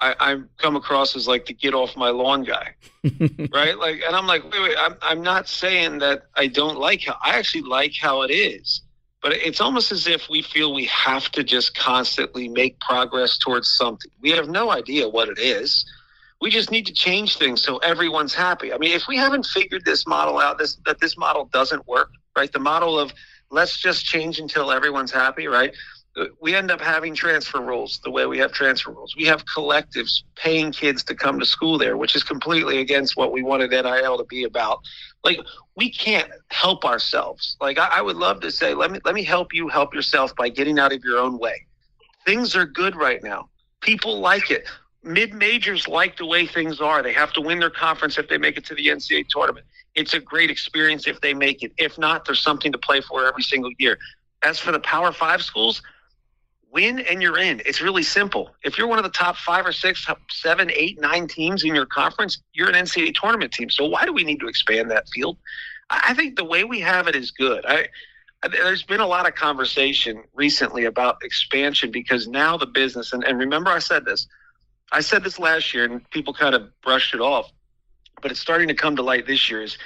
I, 0.00 0.14
I 0.20 0.36
come 0.58 0.76
across 0.76 1.16
as 1.16 1.26
like 1.26 1.46
the 1.46 1.52
get 1.52 1.74
off 1.74 1.96
my 1.96 2.10
lawn 2.10 2.44
guy, 2.44 2.74
right? 3.52 3.76
Like, 3.76 4.02
and 4.06 4.14
I'm 4.14 4.26
like, 4.26 4.44
wait, 4.44 4.62
wait, 4.62 4.76
I'm, 4.78 4.94
I'm 5.02 5.20
not 5.20 5.48
saying 5.48 5.98
that 5.98 6.24
I 6.36 6.46
don't 6.46 6.78
like 6.78 7.02
how 7.02 7.16
I 7.24 7.38
actually 7.38 7.62
like 7.62 7.92
how 8.00 8.22
it 8.22 8.30
is, 8.30 8.81
but 9.22 9.32
it's 9.32 9.60
almost 9.60 9.92
as 9.92 10.06
if 10.06 10.28
we 10.28 10.42
feel 10.42 10.74
we 10.74 10.86
have 10.86 11.30
to 11.30 11.44
just 11.44 11.76
constantly 11.76 12.48
make 12.48 12.78
progress 12.80 13.38
towards 13.38 13.70
something. 13.70 14.10
We 14.20 14.30
have 14.30 14.48
no 14.48 14.72
idea 14.72 15.08
what 15.08 15.28
it 15.28 15.38
is. 15.38 15.86
We 16.40 16.50
just 16.50 16.72
need 16.72 16.86
to 16.86 16.92
change 16.92 17.36
things 17.36 17.62
so 17.62 17.78
everyone's 17.78 18.34
happy. 18.34 18.72
I 18.72 18.78
mean, 18.78 18.90
if 18.90 19.06
we 19.06 19.16
haven't 19.16 19.46
figured 19.46 19.84
this 19.84 20.08
model 20.08 20.38
out, 20.40 20.58
this 20.58 20.76
that 20.86 20.98
this 21.00 21.16
model 21.16 21.44
doesn't 21.52 21.86
work, 21.86 22.10
right? 22.36 22.50
The 22.50 22.58
model 22.58 22.98
of 22.98 23.12
let's 23.50 23.78
just 23.78 24.04
change 24.04 24.40
until 24.40 24.72
everyone's 24.72 25.12
happy, 25.12 25.46
right? 25.46 25.72
Uh, 26.14 26.26
we 26.42 26.54
end 26.54 26.70
up 26.70 26.80
having 26.80 27.14
transfer 27.14 27.60
rules 27.60 27.98
the 28.04 28.10
way 28.10 28.26
we 28.26 28.36
have 28.36 28.52
transfer 28.52 28.90
rules. 28.90 29.16
We 29.16 29.24
have 29.24 29.46
collectives 29.46 30.22
paying 30.36 30.70
kids 30.70 31.02
to 31.04 31.14
come 31.14 31.40
to 31.40 31.46
school 31.46 31.78
there, 31.78 31.96
which 31.96 32.14
is 32.14 32.22
completely 32.22 32.80
against 32.80 33.16
what 33.16 33.32
we 33.32 33.42
wanted 33.42 33.70
NIL 33.70 34.18
to 34.18 34.24
be 34.24 34.44
about. 34.44 34.80
Like 35.24 35.40
we 35.74 35.90
can't 35.90 36.30
help 36.50 36.84
ourselves. 36.84 37.56
Like 37.62 37.78
I, 37.78 37.86
I 37.86 38.02
would 38.02 38.16
love 38.16 38.40
to 38.42 38.50
say, 38.50 38.74
let 38.74 38.90
me 38.90 38.98
let 39.04 39.14
me 39.14 39.22
help 39.22 39.54
you 39.54 39.68
help 39.68 39.94
yourself 39.94 40.36
by 40.36 40.50
getting 40.50 40.78
out 40.78 40.92
of 40.92 41.02
your 41.02 41.18
own 41.18 41.38
way. 41.38 41.66
Things 42.26 42.54
are 42.54 42.66
good 42.66 42.94
right 42.94 43.22
now. 43.22 43.48
People 43.80 44.20
like 44.20 44.50
it. 44.50 44.66
Mid 45.02 45.32
majors 45.32 45.88
like 45.88 46.18
the 46.18 46.26
way 46.26 46.46
things 46.46 46.80
are. 46.80 47.02
They 47.02 47.12
have 47.14 47.32
to 47.32 47.40
win 47.40 47.58
their 47.58 47.70
conference 47.70 48.18
if 48.18 48.28
they 48.28 48.38
make 48.38 48.58
it 48.58 48.66
to 48.66 48.74
the 48.74 48.86
NCAA 48.88 49.28
tournament. 49.28 49.66
It's 49.94 50.14
a 50.14 50.20
great 50.20 50.50
experience 50.50 51.06
if 51.06 51.20
they 51.22 51.32
make 51.32 51.62
it. 51.62 51.72
If 51.78 51.98
not, 51.98 52.26
there's 52.26 52.40
something 52.40 52.70
to 52.70 52.78
play 52.78 53.00
for 53.00 53.26
every 53.26 53.42
single 53.42 53.70
year. 53.78 53.98
As 54.42 54.58
for 54.58 54.72
the 54.72 54.80
Power 54.80 55.12
Five 55.12 55.42
schools, 55.42 55.82
win 56.72 56.98
and 56.98 57.22
you're 57.22 57.38
in. 57.38 57.60
It's 57.66 57.80
really 57.80 58.02
simple. 58.02 58.50
If 58.64 58.78
you're 58.78 58.86
one 58.86 58.98
of 58.98 59.04
the 59.04 59.10
top 59.10 59.36
five 59.36 59.66
or 59.66 59.72
six, 59.72 60.06
seven, 60.30 60.70
eight, 60.74 60.98
nine 61.00 61.28
teams 61.28 61.64
in 61.64 61.74
your 61.74 61.86
conference, 61.86 62.42
you're 62.54 62.68
an 62.68 62.74
NCAA 62.74 63.14
tournament 63.14 63.52
team. 63.52 63.68
So 63.70 63.84
why 63.86 64.06
do 64.06 64.12
we 64.12 64.24
need 64.24 64.40
to 64.40 64.48
expand 64.48 64.90
that 64.90 65.08
field? 65.08 65.36
I 65.90 66.14
think 66.14 66.36
the 66.36 66.44
way 66.44 66.64
we 66.64 66.80
have 66.80 67.06
it 67.06 67.14
is 67.14 67.30
good. 67.30 67.66
I, 67.66 67.88
there's 68.50 68.82
been 68.82 69.00
a 69.00 69.06
lot 69.06 69.28
of 69.28 69.34
conversation 69.34 70.24
recently 70.34 70.86
about 70.86 71.18
expansion 71.22 71.90
because 71.90 72.26
now 72.26 72.56
the 72.56 72.66
business, 72.66 73.12
and, 73.12 73.22
and 73.22 73.38
remember 73.38 73.70
I 73.70 73.78
said 73.78 74.06
this, 74.06 74.26
I 74.90 75.00
said 75.00 75.22
this 75.22 75.38
last 75.38 75.74
year 75.74 75.84
and 75.84 76.08
people 76.10 76.32
kind 76.32 76.54
of 76.54 76.68
brushed 76.80 77.14
it 77.14 77.20
off, 77.20 77.52
but 78.22 78.30
it's 78.30 78.40
starting 78.40 78.68
to 78.68 78.74
come 78.74 78.96
to 78.96 79.02
light 79.02 79.26
this 79.26 79.50
year 79.50 79.62
is 79.62 79.76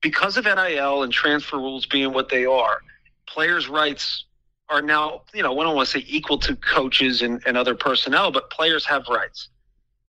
because 0.00 0.38
of 0.38 0.46
NIL 0.46 1.02
and 1.02 1.12
transfer 1.12 1.58
rules 1.58 1.84
being 1.84 2.12
what 2.12 2.30
they 2.30 2.46
are, 2.46 2.80
players' 3.26 3.68
rights 3.68 4.23
are 4.68 4.82
now, 4.82 5.22
you 5.34 5.42
know, 5.42 5.58
I 5.58 5.64
don't 5.64 5.76
want 5.76 5.88
to 5.88 5.98
say 5.98 6.04
equal 6.08 6.38
to 6.38 6.56
coaches 6.56 7.22
and, 7.22 7.42
and 7.46 7.56
other 7.56 7.74
personnel, 7.74 8.30
but 8.30 8.50
players 8.50 8.84
have 8.86 9.06
rights. 9.08 9.48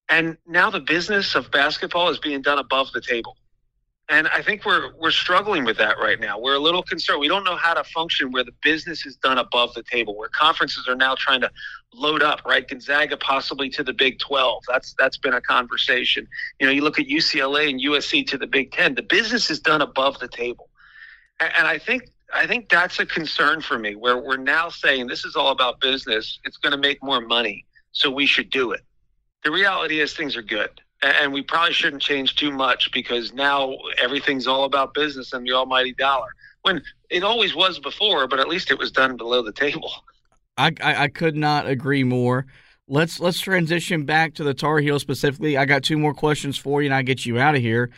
And 0.09 0.37
now 0.47 0.69
the 0.69 0.79
business 0.79 1.35
of 1.35 1.51
basketball 1.51 2.09
is 2.09 2.19
being 2.19 2.41
done 2.41 2.59
above 2.59 2.91
the 2.93 3.01
table. 3.01 3.37
And 4.07 4.27
I 4.27 4.43
think 4.43 4.65
we're 4.65 4.93
we're 4.99 5.09
struggling 5.09 5.65
with 5.65 5.79
that 5.79 5.97
right 5.97 6.19
now. 6.19 6.37
We're 6.37 6.53
a 6.53 6.59
little 6.59 6.83
concerned. 6.83 7.19
We 7.21 7.27
don't 7.27 7.43
know 7.43 7.55
how 7.55 7.73
to 7.73 7.83
function 7.83 8.31
where 8.31 8.43
the 8.43 8.53
business 8.61 9.03
is 9.03 9.15
done 9.15 9.39
above 9.39 9.73
the 9.73 9.81
table, 9.81 10.15
where 10.15 10.29
conferences 10.29 10.87
are 10.87 10.95
now 10.95 11.15
trying 11.17 11.41
to 11.41 11.49
load 11.91 12.21
up, 12.21 12.41
right? 12.45 12.67
Gonzaga 12.67 13.17
possibly 13.17 13.67
to 13.71 13.83
the 13.83 13.93
Big 13.93 14.19
12. 14.19 14.63
That's 14.67 14.93
that's 14.99 15.17
been 15.17 15.33
a 15.33 15.41
conversation. 15.41 16.27
You 16.59 16.67
know, 16.67 16.71
you 16.71 16.81
look 16.81 16.99
at 16.99 17.07
UCLA 17.07 17.67
and 17.67 17.81
USC 17.81 18.27
to 18.27 18.37
the 18.37 18.45
Big 18.45 18.71
10. 18.73 18.93
The 18.93 19.01
business 19.01 19.49
is 19.49 19.59
done 19.59 19.81
above 19.81 20.19
the 20.19 20.27
table. 20.27 20.69
And, 21.39 21.51
and 21.57 21.67
I 21.67 21.79
think 21.79 22.11
I 22.35 22.45
think 22.47 22.69
that's 22.69 22.99
a 22.99 23.05
concern 23.05 23.61
for 23.61 23.79
me 23.79 23.95
where 23.95 24.17
we're 24.17 24.37
now 24.37 24.69
saying 24.69 25.07
this 25.07 25.25
is 25.25 25.35
all 25.35 25.51
about 25.51 25.79
business. 25.79 26.39
It's 26.43 26.57
going 26.57 26.71
to 26.71 26.77
make 26.77 27.01
more 27.01 27.21
money, 27.21 27.65
so 27.91 28.11
we 28.11 28.25
should 28.25 28.49
do 28.49 28.71
it. 28.71 28.81
The 29.43 29.51
reality 29.51 29.99
is 30.01 30.13
things 30.13 30.35
are 30.35 30.41
good 30.41 30.81
and 31.01 31.33
we 31.33 31.41
probably 31.41 31.73
shouldn't 31.73 32.01
change 32.01 32.35
too 32.35 32.51
much 32.51 32.91
because 32.91 33.33
now 33.33 33.75
everything's 34.01 34.47
all 34.47 34.63
about 34.63 34.93
business 34.93 35.33
and 35.33 35.45
the 35.45 35.51
almighty 35.51 35.93
dollar 35.93 36.27
when 36.61 36.81
it 37.09 37.23
always 37.23 37.55
was 37.55 37.79
before 37.79 38.27
but 38.27 38.39
at 38.39 38.47
least 38.47 38.71
it 38.71 38.79
was 38.79 38.91
done 38.91 39.17
below 39.17 39.41
the 39.41 39.51
table 39.51 39.91
i 40.57 40.71
i, 40.81 41.03
I 41.03 41.07
could 41.07 41.35
not 41.35 41.67
agree 41.67 42.03
more 42.03 42.45
let's 42.87 43.19
let's 43.19 43.39
transition 43.39 44.05
back 44.05 44.33
to 44.35 44.43
the 44.43 44.53
tar 44.53 44.79
heels 44.79 45.01
specifically 45.01 45.57
i 45.57 45.65
got 45.65 45.83
two 45.83 45.97
more 45.97 46.13
questions 46.13 46.57
for 46.57 46.81
you 46.81 46.87
and 46.87 46.95
i 46.95 47.01
get 47.01 47.25
you 47.25 47.39
out 47.39 47.55
of 47.55 47.61
here 47.61 47.91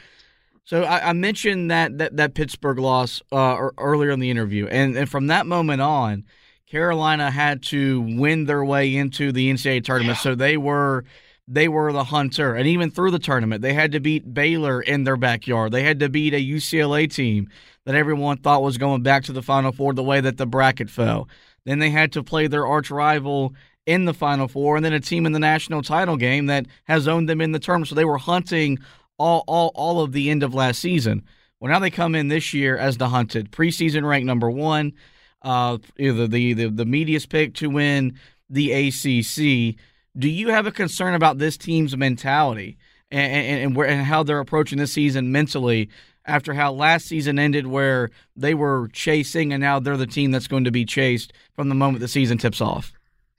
so 0.68 0.84
I, 0.84 1.10
I, 1.10 1.14
mentioned 1.14 1.72
that, 1.72 1.98
that 1.98 2.18
that 2.18 2.34
pittsburgh 2.34 2.78
loss 2.80 3.22
uh, 3.32 3.70
earlier 3.78 4.12
in 4.12 4.20
the 4.20 4.30
interview 4.30 4.68
and, 4.68 4.96
and 4.98 5.10
from 5.10 5.28
that 5.28 5.46
moment 5.46 5.82
on 5.82 6.26
carolina 6.68 7.32
had 7.32 7.64
to 7.64 8.02
win 8.02 8.46
their 8.46 8.64
way 8.64 8.96
into 8.96 9.32
the 9.32 9.52
ncaa 9.54 9.84
tournament 9.84 10.18
so 10.18 10.36
they 10.36 10.58
were 10.58 11.06
they 11.48 11.68
were 11.68 11.94
the 11.94 12.04
hunter. 12.04 12.56
And 12.56 12.68
even 12.68 12.92
through 12.92 13.12
the 13.12 13.20
tournament, 13.20 13.62
they 13.62 13.74
had 13.74 13.94
to 13.94 14.00
beat 14.00 14.34
Baylor 14.34 14.82
in 14.82 15.06
their 15.06 15.16
backyard. 15.16 15.72
They 15.72 15.84
had 15.84 16.00
to 16.02 16.10
beat 16.10 16.34
a 16.34 16.44
UCLA 16.44 17.12
team 17.12 17.50
that 17.86 17.96
everyone 17.96 18.38
thought 18.38 18.64
was 18.64 18.78
going 18.78 19.02
back 19.02 19.24
to 19.24 19.32
the 19.32 19.42
Final 19.42 19.72
Four 19.72 19.94
the 19.94 20.04
way 20.04 20.20
that 20.20 20.38
the 20.38 20.46
bracket 20.46 20.90
fell. 20.90 21.30
Then 21.66 21.80
they 21.80 21.90
had 21.90 22.12
to 22.14 22.24
play 22.24 22.48
their 22.48 22.68
arch 22.68 22.92
rival 22.92 23.54
in 23.86 24.04
the 24.04 24.14
Final 24.14 24.50
Four, 24.50 24.76
and 24.76 24.84
then 24.84 24.92
a 24.92 25.00
team 25.00 25.26
in 25.26 25.32
the 25.32 25.40
national 25.40 25.82
title 25.82 26.18
game 26.18 26.48
that 26.48 26.66
has 26.84 27.08
owned 27.08 27.30
them 27.30 27.40
in 27.40 27.54
the 27.54 27.60
tournament. 27.60 27.88
So 27.88 27.96
they 27.96 28.04
were 28.04 28.18
hunting 28.18 28.80
all, 29.18 29.44
all, 29.48 29.72
all 29.76 30.02
of 30.02 30.12
the 30.12 30.30
end 30.30 30.44
of 30.44 30.54
last 30.54 30.80
season. 30.80 31.24
Well, 31.60 31.72
now 31.72 31.80
they 31.80 31.90
come 31.90 32.16
in 32.16 32.28
this 32.28 32.54
year 32.54 32.78
as 32.78 32.98
the 32.98 33.10
hunted. 33.10 33.52
Preseason 33.52 34.08
ranked 34.08 34.28
number 34.28 34.50
one. 34.50 34.94
Uh, 35.42 35.78
the, 35.96 36.28
the, 36.28 36.54
the, 36.54 36.70
the 36.70 36.86
media's 36.86 37.26
pick 37.26 37.54
to 37.56 37.70
win 37.70 38.18
the 38.50 38.72
ACC. 38.72 39.80
Do 40.18 40.30
you 40.30 40.50
have 40.50 40.68
a 40.68 40.72
concern 40.72 41.14
about 41.14 41.38
this 41.38 41.58
team's 41.58 41.96
mentality 41.96 42.78
and, 43.12 43.32
and, 43.32 43.64
and, 43.64 43.76
where, 43.76 43.88
and 43.88 44.04
how 44.04 44.24
they're 44.24 44.40
approaching 44.40 44.78
this 44.78 44.94
season 44.94 45.32
mentally 45.32 45.90
after 46.26 46.54
how 46.54 46.74
last 46.74 47.06
season 47.06 47.40
ended, 47.40 47.68
where 47.68 48.10
they 48.36 48.54
were 48.54 48.90
chasing 48.92 49.54
and 49.54 49.62
now 49.62 49.80
they're 49.80 49.96
the 49.96 50.06
team 50.06 50.32
that's 50.32 50.48
going 50.48 50.66
to 50.66 50.72
be 50.72 50.86
chased 50.86 51.32
from 51.56 51.70
the 51.70 51.76
moment 51.76 52.02
the 52.02 52.08
season 52.08 52.38
tips 52.38 52.60
off? 52.60 52.92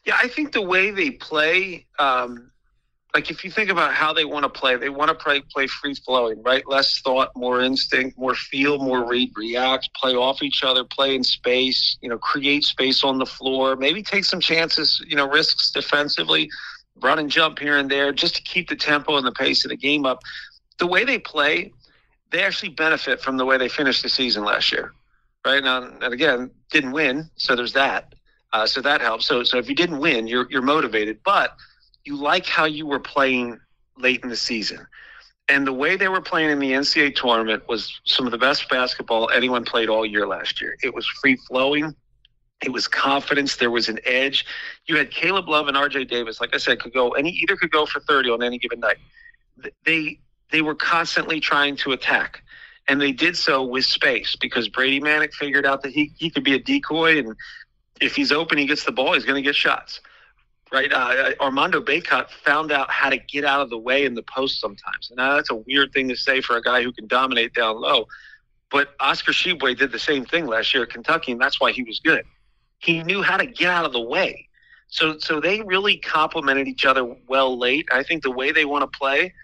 Yeah, 0.06 0.16
I 0.22 0.28
think 0.28 0.52
the 0.52 0.62
way 0.62 0.90
they 0.90 1.10
play, 1.10 1.86
um, 1.98 2.47
like 3.18 3.32
if 3.32 3.42
you 3.42 3.50
think 3.50 3.68
about 3.68 3.94
how 3.94 4.12
they 4.12 4.24
want 4.24 4.44
to 4.44 4.48
play, 4.48 4.76
they 4.76 4.90
want 4.90 5.08
to 5.08 5.14
play 5.14 5.40
play 5.40 5.66
free 5.66 5.92
flowing, 5.92 6.40
right? 6.44 6.64
Less 6.68 7.00
thought, 7.00 7.30
more 7.34 7.60
instinct, 7.60 8.16
more 8.16 8.36
feel, 8.36 8.78
more 8.78 9.04
read, 9.04 9.32
react, 9.34 9.92
play 9.94 10.14
off 10.14 10.40
each 10.40 10.62
other, 10.62 10.84
play 10.84 11.16
in 11.16 11.24
space, 11.24 11.98
you 12.00 12.08
know, 12.08 12.16
create 12.16 12.62
space 12.62 13.02
on 13.02 13.18
the 13.18 13.26
floor, 13.26 13.74
maybe 13.74 14.04
take 14.04 14.24
some 14.24 14.38
chances, 14.38 15.02
you 15.04 15.16
know, 15.16 15.28
risks 15.28 15.72
defensively 15.72 16.48
run 17.00 17.18
and 17.18 17.28
jump 17.28 17.58
here 17.58 17.76
and 17.76 17.90
there 17.90 18.12
just 18.12 18.36
to 18.36 18.42
keep 18.42 18.68
the 18.68 18.76
tempo 18.76 19.16
and 19.16 19.26
the 19.26 19.32
pace 19.32 19.64
of 19.64 19.70
the 19.70 19.76
game 19.76 20.06
up. 20.06 20.22
The 20.78 20.86
way 20.86 21.04
they 21.04 21.18
play, 21.18 21.72
they 22.30 22.44
actually 22.44 22.68
benefit 22.68 23.20
from 23.20 23.36
the 23.36 23.44
way 23.44 23.58
they 23.58 23.68
finished 23.68 24.04
the 24.04 24.08
season 24.08 24.44
last 24.44 24.70
year, 24.70 24.92
right? 25.44 25.62
Now, 25.62 25.82
and 25.82 26.14
again, 26.14 26.52
didn't 26.70 26.92
win, 26.92 27.28
so 27.34 27.56
there's 27.56 27.72
that. 27.72 28.14
Uh, 28.52 28.64
so 28.64 28.80
that 28.80 29.00
helps. 29.00 29.26
So, 29.26 29.42
so 29.42 29.58
if 29.58 29.68
you 29.68 29.74
didn't 29.74 29.98
win, 29.98 30.28
you're 30.28 30.46
you're 30.50 30.62
motivated, 30.62 31.18
but 31.24 31.56
you 32.08 32.16
like 32.16 32.46
how 32.46 32.64
you 32.64 32.86
were 32.86 32.98
playing 32.98 33.60
late 33.98 34.22
in 34.22 34.30
the 34.30 34.36
season. 34.36 34.86
And 35.50 35.66
the 35.66 35.74
way 35.74 35.94
they 35.94 36.08
were 36.08 36.22
playing 36.22 36.50
in 36.50 36.58
the 36.58 36.72
NCAA 36.72 37.14
tournament 37.14 37.68
was 37.68 38.00
some 38.04 38.24
of 38.24 38.32
the 38.32 38.38
best 38.38 38.66
basketball 38.70 39.28
anyone 39.28 39.62
played 39.62 39.90
all 39.90 40.06
year 40.06 40.26
last 40.26 40.58
year. 40.58 40.74
It 40.82 40.94
was 40.94 41.06
free 41.20 41.36
flowing. 41.46 41.94
It 42.64 42.72
was 42.72 42.88
confidence. 42.88 43.56
There 43.56 43.70
was 43.70 43.90
an 43.90 43.98
edge. 44.06 44.46
You 44.86 44.96
had 44.96 45.10
Caleb 45.10 45.50
Love 45.50 45.68
and 45.68 45.76
R.J. 45.76 46.06
Davis. 46.06 46.40
Like 46.40 46.54
I 46.54 46.58
said, 46.58 46.80
could 46.80 46.94
go 46.94 47.10
any 47.10 47.30
either 47.30 47.56
could 47.56 47.70
go 47.70 47.84
for 47.84 48.00
thirty 48.00 48.30
on 48.30 48.42
any 48.42 48.58
given 48.58 48.80
night. 48.80 48.96
They 49.84 50.18
they 50.50 50.62
were 50.62 50.74
constantly 50.74 51.40
trying 51.40 51.76
to 51.76 51.92
attack, 51.92 52.42
and 52.88 53.00
they 53.00 53.12
did 53.12 53.36
so 53.36 53.62
with 53.62 53.84
space 53.84 54.34
because 54.40 54.68
Brady 54.68 54.98
Manek 55.00 55.34
figured 55.34 55.66
out 55.66 55.82
that 55.82 55.92
he 55.92 56.10
he 56.16 56.30
could 56.30 56.42
be 56.42 56.54
a 56.54 56.58
decoy, 56.58 57.18
and 57.18 57.36
if 58.00 58.16
he's 58.16 58.32
open, 58.32 58.58
he 58.58 58.66
gets 58.66 58.84
the 58.84 58.92
ball. 58.92 59.12
He's 59.12 59.24
going 59.24 59.42
to 59.42 59.46
get 59.48 59.54
shots. 59.54 60.00
Right, 60.70 60.92
uh, 60.92 61.32
Armando 61.40 61.80
Bacot 61.80 62.28
found 62.30 62.72
out 62.72 62.90
how 62.90 63.08
to 63.08 63.16
get 63.16 63.44
out 63.44 63.62
of 63.62 63.70
the 63.70 63.78
way 63.78 64.04
in 64.04 64.14
the 64.14 64.22
post 64.22 64.60
sometimes. 64.60 65.08
And 65.08 65.16
now 65.16 65.36
that's 65.36 65.50
a 65.50 65.54
weird 65.54 65.92
thing 65.92 66.08
to 66.10 66.16
say 66.16 66.42
for 66.42 66.58
a 66.58 66.62
guy 66.62 66.82
who 66.82 66.92
can 66.92 67.06
dominate 67.06 67.54
down 67.54 67.80
low. 67.80 68.06
But 68.70 68.90
Oscar 69.00 69.32
Tshiebwe 69.32 69.78
did 69.78 69.92
the 69.92 69.98
same 69.98 70.26
thing 70.26 70.46
last 70.46 70.74
year 70.74 70.82
at 70.82 70.90
Kentucky, 70.90 71.32
and 71.32 71.40
that's 71.40 71.58
why 71.58 71.72
he 71.72 71.82
was 71.84 72.00
good 72.00 72.24
he 72.78 73.02
knew 73.02 73.22
how 73.22 73.36
to 73.36 73.46
get 73.46 73.70
out 73.70 73.84
of 73.84 73.92
the 73.92 74.00
way. 74.00 74.48
So 74.88 75.18
so 75.18 75.40
they 75.40 75.60
really 75.62 75.98
complemented 75.98 76.66
each 76.66 76.84
other 76.84 77.04
well 77.26 77.58
late. 77.58 77.88
I 77.92 78.02
think 78.02 78.22
the 78.22 78.30
way 78.30 78.52
they 78.52 78.64
want 78.64 78.90
to 78.90 78.98
play, 78.98 79.34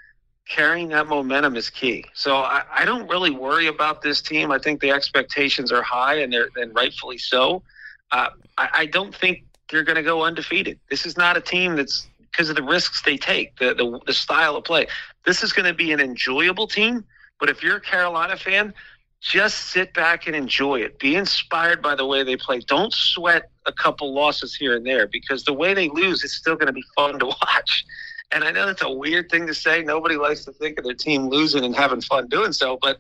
carrying 0.48 0.88
that 0.88 1.06
momentum 1.06 1.56
is 1.56 1.68
key. 1.68 2.04
So 2.14 2.36
I, 2.36 2.62
I 2.72 2.84
don't 2.84 3.08
really 3.08 3.30
worry 3.30 3.66
about 3.66 4.00
this 4.00 4.22
team. 4.22 4.50
I 4.50 4.58
think 4.58 4.80
the 4.80 4.90
expectations 4.90 5.70
are 5.70 5.82
high 5.82 6.20
and 6.20 6.32
they're 6.32 6.48
and 6.56 6.74
rightfully 6.74 7.18
so. 7.18 7.62
Uh, 8.10 8.30
I, 8.56 8.68
I 8.72 8.86
don't 8.86 9.14
think 9.14 9.44
they're 9.70 9.84
going 9.84 9.96
to 9.96 10.02
go 10.02 10.22
undefeated. 10.22 10.78
This 10.90 11.06
is 11.06 11.16
not 11.16 11.36
a 11.36 11.40
team 11.40 11.76
that's 11.76 12.06
because 12.30 12.50
of 12.50 12.56
the 12.56 12.62
risks 12.62 13.02
they 13.02 13.16
take, 13.16 13.56
the, 13.58 13.74
the 13.74 14.00
the 14.06 14.12
style 14.12 14.56
of 14.56 14.64
play. 14.64 14.86
This 15.24 15.42
is 15.42 15.52
going 15.52 15.66
to 15.66 15.74
be 15.74 15.92
an 15.92 16.00
enjoyable 16.00 16.66
team. 16.66 17.04
But 17.40 17.48
if 17.48 17.62
you're 17.62 17.76
a 17.76 17.80
Carolina 17.80 18.36
fan, 18.36 18.74
just 19.20 19.70
sit 19.70 19.94
back 19.94 20.26
and 20.26 20.36
enjoy 20.36 20.80
it. 20.80 20.98
Be 20.98 21.16
inspired 21.16 21.82
by 21.82 21.94
the 21.94 22.06
way 22.06 22.22
they 22.22 22.36
play. 22.36 22.60
Don't 22.60 22.92
sweat 22.92 23.50
a 23.66 23.72
couple 23.72 24.14
losses 24.14 24.54
here 24.54 24.76
and 24.76 24.84
there 24.84 25.06
because 25.06 25.44
the 25.44 25.52
way 25.52 25.74
they 25.74 25.88
lose 25.88 26.22
is 26.22 26.34
still 26.34 26.56
going 26.56 26.66
to 26.66 26.72
be 26.72 26.84
fun 26.94 27.18
to 27.18 27.26
watch. 27.42 27.84
And 28.32 28.44
I 28.44 28.50
know 28.50 28.66
that's 28.66 28.82
a 28.82 28.90
weird 28.90 29.30
thing 29.30 29.46
to 29.46 29.54
say. 29.54 29.82
Nobody 29.82 30.16
likes 30.16 30.44
to 30.44 30.52
think 30.52 30.78
of 30.78 30.84
their 30.84 30.94
team 30.94 31.28
losing 31.28 31.64
and 31.64 31.74
having 31.74 32.00
fun 32.00 32.28
doing 32.28 32.52
so, 32.52 32.78
but 32.80 32.98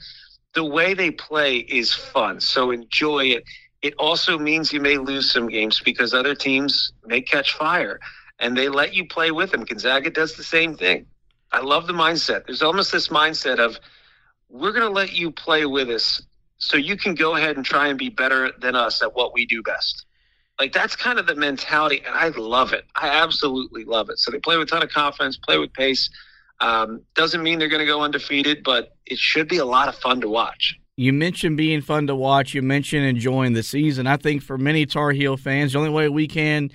the 0.54 0.64
way 0.64 0.94
they 0.94 1.10
play 1.10 1.56
is 1.56 1.92
fun. 1.92 2.40
So 2.40 2.70
enjoy 2.70 3.26
it. 3.26 3.44
It 3.84 3.92
also 3.98 4.38
means 4.38 4.72
you 4.72 4.80
may 4.80 4.96
lose 4.96 5.30
some 5.30 5.46
games 5.46 5.78
because 5.84 6.14
other 6.14 6.34
teams 6.34 6.94
may 7.04 7.20
catch 7.20 7.52
fire 7.52 8.00
and 8.38 8.56
they 8.56 8.70
let 8.70 8.94
you 8.94 9.06
play 9.06 9.30
with 9.30 9.50
them. 9.50 9.62
Gonzaga 9.62 10.08
does 10.08 10.36
the 10.36 10.42
same 10.42 10.74
thing. 10.74 11.04
I 11.52 11.60
love 11.60 11.86
the 11.86 11.92
mindset. 11.92 12.46
There's 12.46 12.62
almost 12.62 12.92
this 12.92 13.08
mindset 13.08 13.58
of, 13.58 13.78
we're 14.48 14.72
going 14.72 14.86
to 14.86 14.88
let 14.88 15.12
you 15.12 15.30
play 15.30 15.66
with 15.66 15.90
us 15.90 16.22
so 16.56 16.78
you 16.78 16.96
can 16.96 17.14
go 17.14 17.36
ahead 17.36 17.58
and 17.58 17.66
try 17.66 17.88
and 17.88 17.98
be 17.98 18.08
better 18.08 18.52
than 18.58 18.74
us 18.74 19.02
at 19.02 19.14
what 19.14 19.34
we 19.34 19.44
do 19.44 19.62
best. 19.62 20.06
Like 20.58 20.72
that's 20.72 20.96
kind 20.96 21.18
of 21.18 21.26
the 21.26 21.34
mentality, 21.34 22.00
and 22.06 22.14
I 22.14 22.28
love 22.28 22.72
it. 22.72 22.86
I 22.96 23.08
absolutely 23.08 23.84
love 23.84 24.08
it. 24.08 24.18
So 24.18 24.30
they 24.30 24.38
play 24.38 24.56
with 24.56 24.68
a 24.68 24.70
ton 24.70 24.82
of 24.82 24.88
confidence, 24.88 25.36
play 25.36 25.58
with 25.58 25.74
pace. 25.74 26.08
Um, 26.58 27.02
doesn't 27.14 27.42
mean 27.42 27.58
they're 27.58 27.68
going 27.68 27.80
to 27.80 27.86
go 27.86 28.00
undefeated, 28.00 28.64
but 28.64 28.96
it 29.04 29.18
should 29.18 29.46
be 29.46 29.58
a 29.58 29.66
lot 29.66 29.88
of 29.88 29.96
fun 29.96 30.22
to 30.22 30.28
watch. 30.30 30.80
You 30.96 31.12
mentioned 31.12 31.56
being 31.56 31.80
fun 31.80 32.06
to 32.06 32.14
watch. 32.14 32.54
You 32.54 32.62
mentioned 32.62 33.04
enjoying 33.04 33.52
the 33.52 33.62
season. 33.62 34.06
I 34.06 34.16
think 34.16 34.42
for 34.42 34.56
many 34.56 34.86
Tar 34.86 35.10
Heel 35.10 35.36
fans, 35.36 35.72
the 35.72 35.78
only 35.78 35.90
way 35.90 36.08
we 36.08 36.28
can 36.28 36.70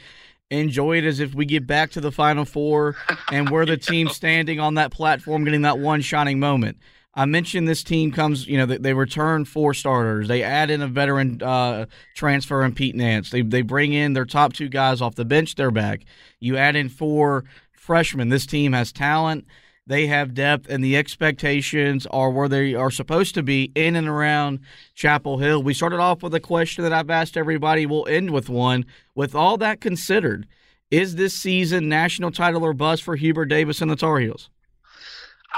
enjoy 0.51 0.97
it 0.97 1.05
is 1.05 1.19
if 1.19 1.33
we 1.33 1.45
get 1.45 1.65
back 1.65 1.91
to 1.91 2.01
the 2.01 2.11
Final 2.11 2.43
Four 2.43 2.95
and 3.31 3.49
we're 3.49 3.65
the 3.65 3.77
team 3.77 4.09
standing 4.09 4.59
on 4.59 4.75
that 4.75 4.91
platform, 4.91 5.45
getting 5.45 5.61
that 5.61 5.79
one 5.79 6.01
shining 6.01 6.39
moment. 6.39 6.77
I 7.13 7.25
mentioned 7.25 7.67
this 7.67 7.83
team 7.83 8.11
comes, 8.11 8.47
you 8.47 8.57
know, 8.57 8.65
they, 8.65 8.77
they 8.77 8.93
return 8.93 9.43
four 9.45 9.73
starters. 9.73 10.27
They 10.27 10.43
add 10.43 10.69
in 10.69 10.81
a 10.81 10.87
veteran 10.87 11.41
uh, 11.41 11.85
transfer 12.15 12.63
in 12.63 12.73
Pete 12.73 12.95
Nance. 12.95 13.29
They 13.29 13.41
they 13.41 13.61
bring 13.61 13.93
in 13.93 14.13
their 14.13 14.25
top 14.25 14.53
two 14.53 14.69
guys 14.69 15.01
off 15.01 15.15
the 15.15 15.25
bench. 15.25 15.55
They're 15.55 15.71
back. 15.71 16.01
You 16.39 16.57
add 16.57 16.75
in 16.75 16.87
four 16.87 17.45
freshmen. 17.71 18.29
This 18.29 18.45
team 18.45 18.73
has 18.73 18.91
talent. 18.91 19.45
They 19.89 20.05
have 20.05 20.35
depth, 20.35 20.67
and 20.69 20.83
the 20.83 20.95
expectations 20.95 22.05
are 22.11 22.29
where 22.29 22.47
they 22.47 22.75
are 22.75 22.91
supposed 22.91 23.33
to 23.33 23.41
be 23.41 23.71
in 23.73 23.95
and 23.95 24.07
around 24.07 24.59
Chapel 24.93 25.39
Hill. 25.39 25.63
We 25.63 25.73
started 25.73 25.99
off 25.99 26.21
with 26.21 26.35
a 26.35 26.39
question 26.39 26.83
that 26.83 26.93
I've 26.93 27.09
asked 27.09 27.35
everybody. 27.35 27.87
We'll 27.87 28.05
end 28.05 28.29
with 28.29 28.49
one. 28.49 28.85
With 29.15 29.33
all 29.33 29.57
that 29.57 29.81
considered, 29.81 30.45
is 30.91 31.15
this 31.15 31.33
season 31.33 31.89
national 31.89 32.29
title 32.29 32.63
or 32.63 32.73
bust 32.73 33.01
for 33.01 33.15
Hubert 33.15 33.47
Davis 33.47 33.81
and 33.81 33.89
the 33.89 33.95
Tar 33.95 34.19
Heels? 34.19 34.51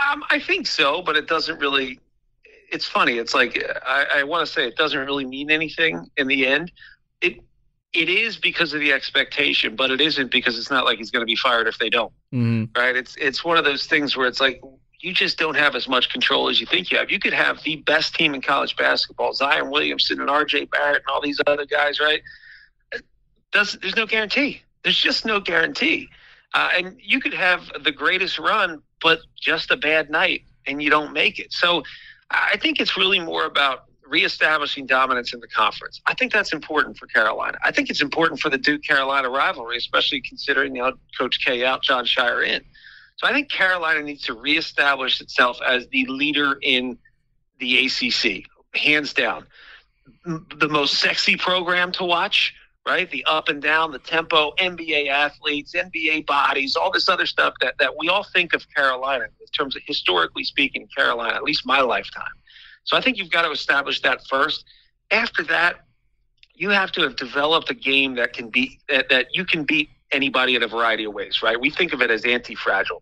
Um, 0.09 0.23
I 0.29 0.39
think 0.39 0.65
so, 0.65 1.01
but 1.01 1.17
it 1.17 1.27
doesn't 1.27 1.59
really. 1.59 1.99
It's 2.71 2.85
funny. 2.85 3.17
It's 3.17 3.33
like 3.33 3.61
I, 3.85 4.05
I 4.19 4.23
want 4.23 4.47
to 4.47 4.51
say 4.51 4.65
it 4.65 4.77
doesn't 4.77 5.05
really 5.05 5.25
mean 5.25 5.51
anything 5.51 6.09
in 6.15 6.27
the 6.27 6.47
end. 6.47 6.71
It 7.19 7.41
it 7.93 8.09
is 8.09 8.37
because 8.37 8.73
of 8.73 8.79
the 8.79 8.93
expectation, 8.93 9.75
but 9.75 9.91
it 9.91 9.99
isn't 9.99 10.31
because 10.31 10.57
it's 10.57 10.71
not 10.71 10.85
like 10.85 10.97
he's 10.97 11.11
going 11.11 11.21
to 11.21 11.25
be 11.25 11.35
fired 11.35 11.67
if 11.67 11.77
they 11.77 11.89
don't. 11.89 12.13
Mm-hmm. 12.33 12.79
Right? 12.79 12.95
It's 12.95 13.15
it's 13.17 13.43
one 13.43 13.57
of 13.57 13.65
those 13.65 13.85
things 13.85 14.15
where 14.15 14.27
it's 14.27 14.39
like 14.39 14.61
you 15.01 15.13
just 15.13 15.37
don't 15.37 15.55
have 15.55 15.75
as 15.75 15.87
much 15.87 16.09
control 16.09 16.47
as 16.47 16.59
you 16.59 16.67
think 16.67 16.91
you 16.91 16.97
have. 16.97 17.09
You 17.09 17.19
could 17.19 17.33
have 17.33 17.61
the 17.63 17.77
best 17.77 18.15
team 18.15 18.33
in 18.33 18.41
college 18.41 18.75
basketball, 18.77 19.33
Zion 19.33 19.71
Williamson 19.71 20.21
and 20.21 20.29
R.J. 20.29 20.65
Barrett 20.65 20.97
and 20.97 21.07
all 21.11 21.21
these 21.21 21.41
other 21.47 21.65
guys, 21.65 21.99
right? 21.99 22.21
Does, 23.51 23.77
there's 23.81 23.95
no 23.95 24.05
guarantee. 24.05 24.61
There's 24.83 24.99
just 24.99 25.25
no 25.25 25.39
guarantee. 25.39 26.07
Uh, 26.53 26.69
and 26.75 26.97
you 27.01 27.19
could 27.19 27.33
have 27.33 27.69
the 27.83 27.91
greatest 27.91 28.37
run, 28.37 28.81
but 29.01 29.19
just 29.39 29.71
a 29.71 29.77
bad 29.77 30.09
night, 30.09 30.43
and 30.67 30.83
you 30.83 30.89
don't 30.89 31.13
make 31.13 31.39
it. 31.39 31.51
So 31.51 31.83
I 32.29 32.57
think 32.57 32.79
it's 32.79 32.95
really 32.95 33.19
more 33.19 33.45
about 33.45 33.85
reestablishing 34.11 34.85
dominance 34.85 35.33
in 35.33 35.39
the 35.39 35.47
conference. 35.47 36.01
I 36.05 36.13
think 36.13 36.33
that's 36.33 36.51
important 36.51 36.97
for 36.97 37.07
Carolina. 37.07 37.57
I 37.63 37.71
think 37.71 37.89
it's 37.89 38.01
important 38.01 38.41
for 38.41 38.49
the 38.49 38.57
Duke 38.57 38.83
Carolina 38.83 39.29
rivalry, 39.29 39.77
especially 39.77 40.21
considering 40.21 40.75
you 40.75 40.81
know 40.81 40.93
Coach 41.17 41.43
K 41.43 41.65
out, 41.65 41.81
Jon 41.81 42.05
Scheyer 42.05 42.45
in. 42.45 42.61
So 43.15 43.27
I 43.27 43.33
think 43.33 43.49
Carolina 43.49 44.01
needs 44.01 44.23
to 44.23 44.33
reestablish 44.33 45.21
itself 45.21 45.59
as 45.65 45.87
the 45.87 46.05
leader 46.07 46.57
in 46.61 46.97
the 47.59 47.85
ACC, 47.85 48.43
hands 48.73 49.13
down. 49.13 49.45
The 50.25 50.67
most 50.67 50.95
sexy 50.95 51.37
program 51.37 51.91
to 51.93 52.03
watch, 52.03 52.53
right? 52.85 53.09
The 53.09 53.23
up 53.25 53.47
and 53.47 53.61
down, 53.61 53.91
the 53.91 53.99
tempo, 53.99 54.51
NBA 54.57 55.07
athletes, 55.07 55.73
NBA 55.73 56.25
bodies, 56.25 56.75
all 56.75 56.91
this 56.91 57.07
other 57.07 57.25
stuff 57.25 57.53
that, 57.61 57.75
that 57.79 57.97
we 57.97 58.09
all 58.09 58.23
think 58.23 58.53
of 58.53 58.65
Carolina 58.75 59.25
in 59.25 59.47
terms 59.55 59.75
of 59.75 59.83
historically 59.85 60.43
speaking, 60.43 60.87
Carolina, 60.95 61.35
at 61.35 61.43
least 61.43 61.65
my 61.65 61.81
lifetime. 61.81 62.33
So 62.83 62.97
I 62.97 63.01
think 63.01 63.17
you've 63.17 63.31
got 63.31 63.43
to 63.43 63.51
establish 63.51 64.01
that 64.01 64.25
first. 64.27 64.65
After 65.11 65.43
that, 65.43 65.85
you 66.55 66.69
have 66.69 66.91
to 66.93 67.01
have 67.01 67.15
developed 67.15 67.69
a 67.69 67.73
game 67.73 68.15
that 68.15 68.33
can 68.33 68.49
be 68.49 68.79
that, 68.89 69.09
that 69.09 69.27
you 69.33 69.45
can 69.45 69.63
beat 69.63 69.89
anybody 70.11 70.55
in 70.55 70.63
a 70.63 70.67
variety 70.67 71.05
of 71.05 71.13
ways, 71.13 71.41
right? 71.41 71.59
We 71.59 71.69
think 71.69 71.93
of 71.93 72.01
it 72.01 72.11
as 72.11 72.25
anti-fragile, 72.25 73.01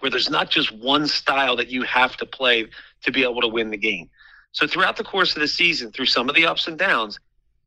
where 0.00 0.10
there's 0.10 0.30
not 0.30 0.50
just 0.50 0.70
one 0.70 1.06
style 1.06 1.56
that 1.56 1.68
you 1.68 1.82
have 1.82 2.16
to 2.18 2.26
play 2.26 2.66
to 3.02 3.12
be 3.12 3.22
able 3.22 3.40
to 3.40 3.48
win 3.48 3.70
the 3.70 3.76
game. 3.76 4.10
So 4.52 4.66
throughout 4.66 4.96
the 4.96 5.04
course 5.04 5.34
of 5.34 5.40
the 5.40 5.48
season, 5.48 5.92
through 5.92 6.06
some 6.06 6.28
of 6.28 6.34
the 6.34 6.46
ups 6.46 6.66
and 6.66 6.78
downs, 6.78 7.18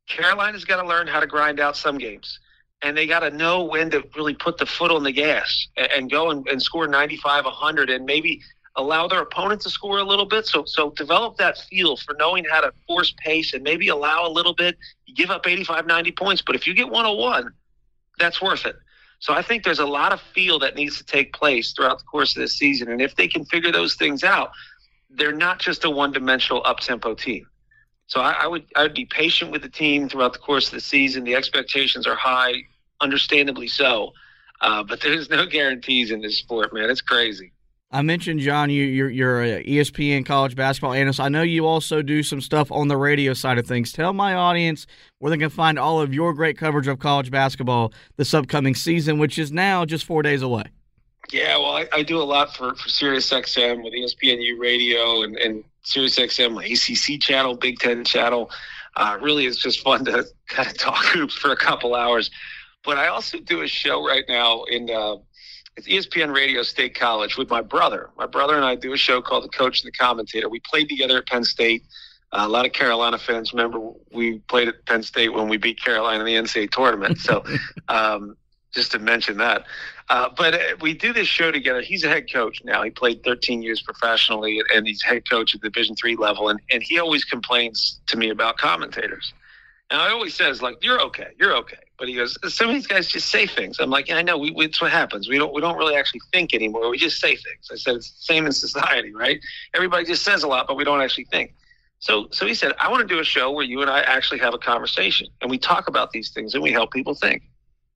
Carolina's 0.07 0.65
got 0.65 0.81
to 0.81 0.87
learn 0.87 1.07
how 1.07 1.19
to 1.19 1.27
grind 1.27 1.59
out 1.59 1.77
some 1.77 1.97
games. 1.97 2.39
And 2.81 2.97
they 2.97 3.05
got 3.05 3.19
to 3.19 3.29
know 3.29 3.63
when 3.63 3.91
to 3.91 4.03
really 4.15 4.33
put 4.33 4.57
the 4.57 4.65
foot 4.65 4.89
on 4.89 5.03
the 5.03 5.11
gas 5.11 5.67
and, 5.77 5.91
and 5.91 6.11
go 6.11 6.31
and, 6.31 6.47
and 6.47 6.61
score 6.61 6.87
95, 6.87 7.45
100, 7.45 7.89
and 7.89 8.05
maybe 8.05 8.41
allow 8.79 9.07
their 9.07 9.21
opponent 9.21 9.61
to 9.61 9.69
score 9.69 9.99
a 9.99 10.03
little 10.03 10.25
bit. 10.25 10.47
So 10.47 10.63
so 10.65 10.91
develop 10.91 11.37
that 11.37 11.57
feel 11.69 11.97
for 11.97 12.15
knowing 12.17 12.45
how 12.49 12.61
to 12.61 12.73
force 12.87 13.13
pace 13.17 13.53
and 13.53 13.63
maybe 13.63 13.89
allow 13.89 14.25
a 14.25 14.31
little 14.31 14.53
bit. 14.53 14.77
You 15.05 15.13
give 15.13 15.29
up 15.29 15.45
85, 15.45 15.85
90 15.85 16.11
points, 16.13 16.41
but 16.41 16.55
if 16.55 16.65
you 16.65 16.73
get 16.73 16.89
101, 16.89 17.53
that's 18.17 18.41
worth 18.41 18.65
it. 18.65 18.75
So 19.19 19.33
I 19.33 19.41
think 19.41 19.63
there's 19.63 19.79
a 19.79 19.85
lot 19.85 20.13
of 20.13 20.21
feel 20.21 20.59
that 20.59 20.75
needs 20.75 20.97
to 20.97 21.03
take 21.03 21.33
place 21.33 21.73
throughout 21.73 21.99
the 21.99 22.05
course 22.05 22.35
of 22.35 22.41
this 22.41 22.55
season. 22.55 22.89
And 22.89 23.01
if 23.01 23.15
they 23.15 23.27
can 23.27 23.45
figure 23.45 23.71
those 23.71 23.95
things 23.95 24.23
out, 24.23 24.51
they're 25.09 25.33
not 25.33 25.59
just 25.59 25.83
a 25.83 25.89
one 25.89 26.11
dimensional 26.11 26.61
up 26.65 26.79
tempo 26.79 27.15
team. 27.15 27.45
So 28.07 28.21
I, 28.21 28.31
I, 28.31 28.47
would 28.47 28.65
I 28.75 28.83
would 28.83 28.93
be 28.93 29.05
patient 29.05 29.51
with 29.51 29.61
the 29.61 29.69
team 29.69 30.09
throughout 30.09 30.33
the 30.33 30.39
course 30.39 30.67
of 30.67 30.73
the 30.73 30.79
season. 30.79 31.25
The 31.25 31.35
expectations 31.35 32.07
are 32.07 32.15
high, 32.15 32.53
understandably 33.01 33.67
so. 33.67 34.13
Uh, 34.61 34.83
but 34.83 35.01
there's 35.01 35.29
no 35.29 35.45
guarantees 35.57 36.11
in 36.11 36.21
this 36.21 36.37
sport, 36.37 36.73
man. 36.73 36.89
It's 36.89 37.01
crazy. 37.01 37.51
I 37.91 38.03
mentioned 38.03 38.39
Jon, 38.41 38.69
you, 38.69 38.83
you're 38.83 39.09
you're 39.09 39.41
a 39.41 39.63
ESPN 39.63 40.23
college 40.23 40.55
basketball 40.55 40.93
analyst. 40.93 41.19
I 41.19 41.27
know 41.29 41.41
you 41.41 41.65
also 41.65 42.03
do 42.03 42.21
some 42.21 42.39
stuff 42.39 42.71
on 42.71 42.87
the 42.87 42.95
radio 42.95 43.33
side 43.33 43.57
of 43.57 43.65
things. 43.65 43.91
Tell 43.91 44.13
my 44.13 44.35
audience 44.35 44.85
where 45.17 45.31
they 45.31 45.37
can 45.37 45.49
find 45.49 45.79
all 45.79 45.99
of 45.99 46.13
your 46.13 46.33
great 46.33 46.55
coverage 46.55 46.87
of 46.87 46.99
college 46.99 47.31
basketball 47.31 47.91
this 48.15 48.31
upcoming 48.33 48.75
season, 48.75 49.17
which 49.17 49.39
is 49.39 49.51
now 49.51 49.85
just 49.85 50.05
four 50.05 50.21
days 50.21 50.43
away. 50.43 50.65
Yeah, 51.31 51.57
well, 51.57 51.71
I, 51.71 51.87
I 51.91 52.03
do 52.03 52.21
a 52.21 52.23
lot 52.23 52.55
for 52.55 52.75
for 52.75 52.89
SiriusXM 52.89 53.83
with 53.83 53.93
ESPNU 53.93 54.59
Radio 54.59 55.23
and, 55.23 55.35
and 55.37 55.63
SiriusXM 55.83 56.57
ACC 56.63 57.19
channel, 57.19 57.55
Big 57.55 57.79
Ten 57.79 58.03
channel. 58.05 58.51
Uh, 58.95 59.17
really, 59.19 59.47
it's 59.47 59.57
just 59.57 59.81
fun 59.81 60.05
to 60.05 60.27
kind 60.47 60.69
of 60.69 60.77
talk 60.77 61.03
hoops 61.05 61.33
for 61.33 61.51
a 61.51 61.57
couple 61.57 61.95
hours. 61.95 62.29
But 62.83 62.99
I 62.99 63.07
also 63.07 63.39
do 63.39 63.61
a 63.61 63.67
show 63.67 64.05
right 64.05 64.25
now 64.29 64.65
in. 64.65 64.91
Uh, 64.91 65.15
it's 65.79 66.07
ESPN 66.07 66.33
Radio 66.35 66.61
State 66.61 66.93
College 66.93 67.37
with 67.37 67.49
my 67.49 67.61
brother. 67.61 68.09
My 68.17 68.25
brother 68.25 68.55
and 68.55 68.65
I 68.65 68.75
do 68.75 68.91
a 68.91 68.97
show 68.97 69.21
called 69.21 69.45
The 69.45 69.49
Coach 69.49 69.81
and 69.81 69.87
the 69.87 69.97
Commentator. 69.97 70.49
We 70.49 70.59
played 70.59 70.89
together 70.89 71.19
at 71.19 71.27
Penn 71.27 71.45
State. 71.45 71.83
Uh, 72.33 72.43
a 72.45 72.49
lot 72.49 72.65
of 72.65 72.73
Carolina 72.73 73.17
fans 73.17 73.53
remember 73.53 73.79
we 74.11 74.39
played 74.39 74.67
at 74.67 74.85
Penn 74.85 75.03
State 75.03 75.33
when 75.33 75.47
we 75.47 75.55
beat 75.55 75.81
Carolina 75.81 76.19
in 76.19 76.25
the 76.25 76.35
NCAA 76.35 76.69
tournament. 76.71 77.17
So, 77.19 77.43
um, 77.87 78.35
just 78.73 78.91
to 78.91 78.99
mention 78.99 79.37
that. 79.37 79.63
Uh, 80.09 80.29
but 80.35 80.53
uh, 80.53 80.75
we 80.81 80.93
do 80.93 81.13
this 81.13 81.27
show 81.27 81.49
together. 81.49 81.81
He's 81.81 82.03
a 82.03 82.09
head 82.09 82.31
coach 82.31 82.61
now. 82.65 82.83
He 82.83 82.89
played 82.89 83.23
13 83.23 83.61
years 83.61 83.81
professionally, 83.81 84.61
and 84.75 84.85
he's 84.85 85.01
head 85.01 85.27
coach 85.29 85.55
at 85.55 85.61
the 85.61 85.69
Division 85.69 85.95
three 85.95 86.17
level. 86.17 86.49
And, 86.49 86.59
and 86.71 86.83
he 86.83 86.99
always 86.99 87.23
complains 87.23 88.01
to 88.07 88.17
me 88.17 88.29
about 88.29 88.57
commentators. 88.57 89.33
And 89.89 90.01
I 90.01 90.09
always 90.09 90.35
says 90.35 90.61
like, 90.61 90.75
"You're 90.83 91.01
okay. 91.03 91.29
You're 91.39 91.55
okay." 91.57 91.77
But 91.99 92.07
he 92.07 92.15
goes, 92.15 92.37
some 92.53 92.69
of 92.69 92.73
these 92.73 92.87
guys 92.87 93.09
just 93.09 93.29
say 93.29 93.45
things. 93.45 93.77
I'm 93.79 93.89
like, 93.89 94.07
yeah, 94.07 94.17
I 94.17 94.21
know. 94.21 94.37
We, 94.37 94.51
we, 94.51 94.65
it's 94.65 94.81
what 94.81 94.91
happens. 94.91 95.27
We 95.27 95.37
don't 95.37 95.53
we 95.53 95.59
don't 95.59 95.77
really 95.77 95.95
actually 95.95 96.21
think 96.31 96.53
anymore. 96.53 96.89
We 96.89 96.97
just 96.97 97.19
say 97.19 97.35
things. 97.35 97.69
I 97.71 97.75
said 97.75 97.95
it's 97.95 98.11
the 98.11 98.23
same 98.23 98.45
in 98.45 98.53
society, 98.53 99.13
right? 99.13 99.39
Everybody 99.73 100.05
just 100.05 100.23
says 100.23 100.43
a 100.43 100.47
lot, 100.47 100.65
but 100.67 100.77
we 100.77 100.85
don't 100.85 101.01
actually 101.01 101.25
think. 101.25 101.53
So 101.99 102.29
so 102.31 102.45
he 102.45 102.53
said, 102.53 102.71
I 102.79 102.89
want 102.89 103.07
to 103.07 103.13
do 103.13 103.19
a 103.19 103.23
show 103.23 103.51
where 103.51 103.65
you 103.65 103.81
and 103.81 103.89
I 103.89 103.99
actually 104.01 104.39
have 104.39 104.53
a 104.53 104.57
conversation 104.57 105.27
and 105.41 105.51
we 105.51 105.57
talk 105.57 105.89
about 105.89 106.11
these 106.11 106.31
things 106.31 106.53
and 106.53 106.63
we 106.63 106.71
help 106.71 106.91
people 106.91 107.13
think. 107.13 107.43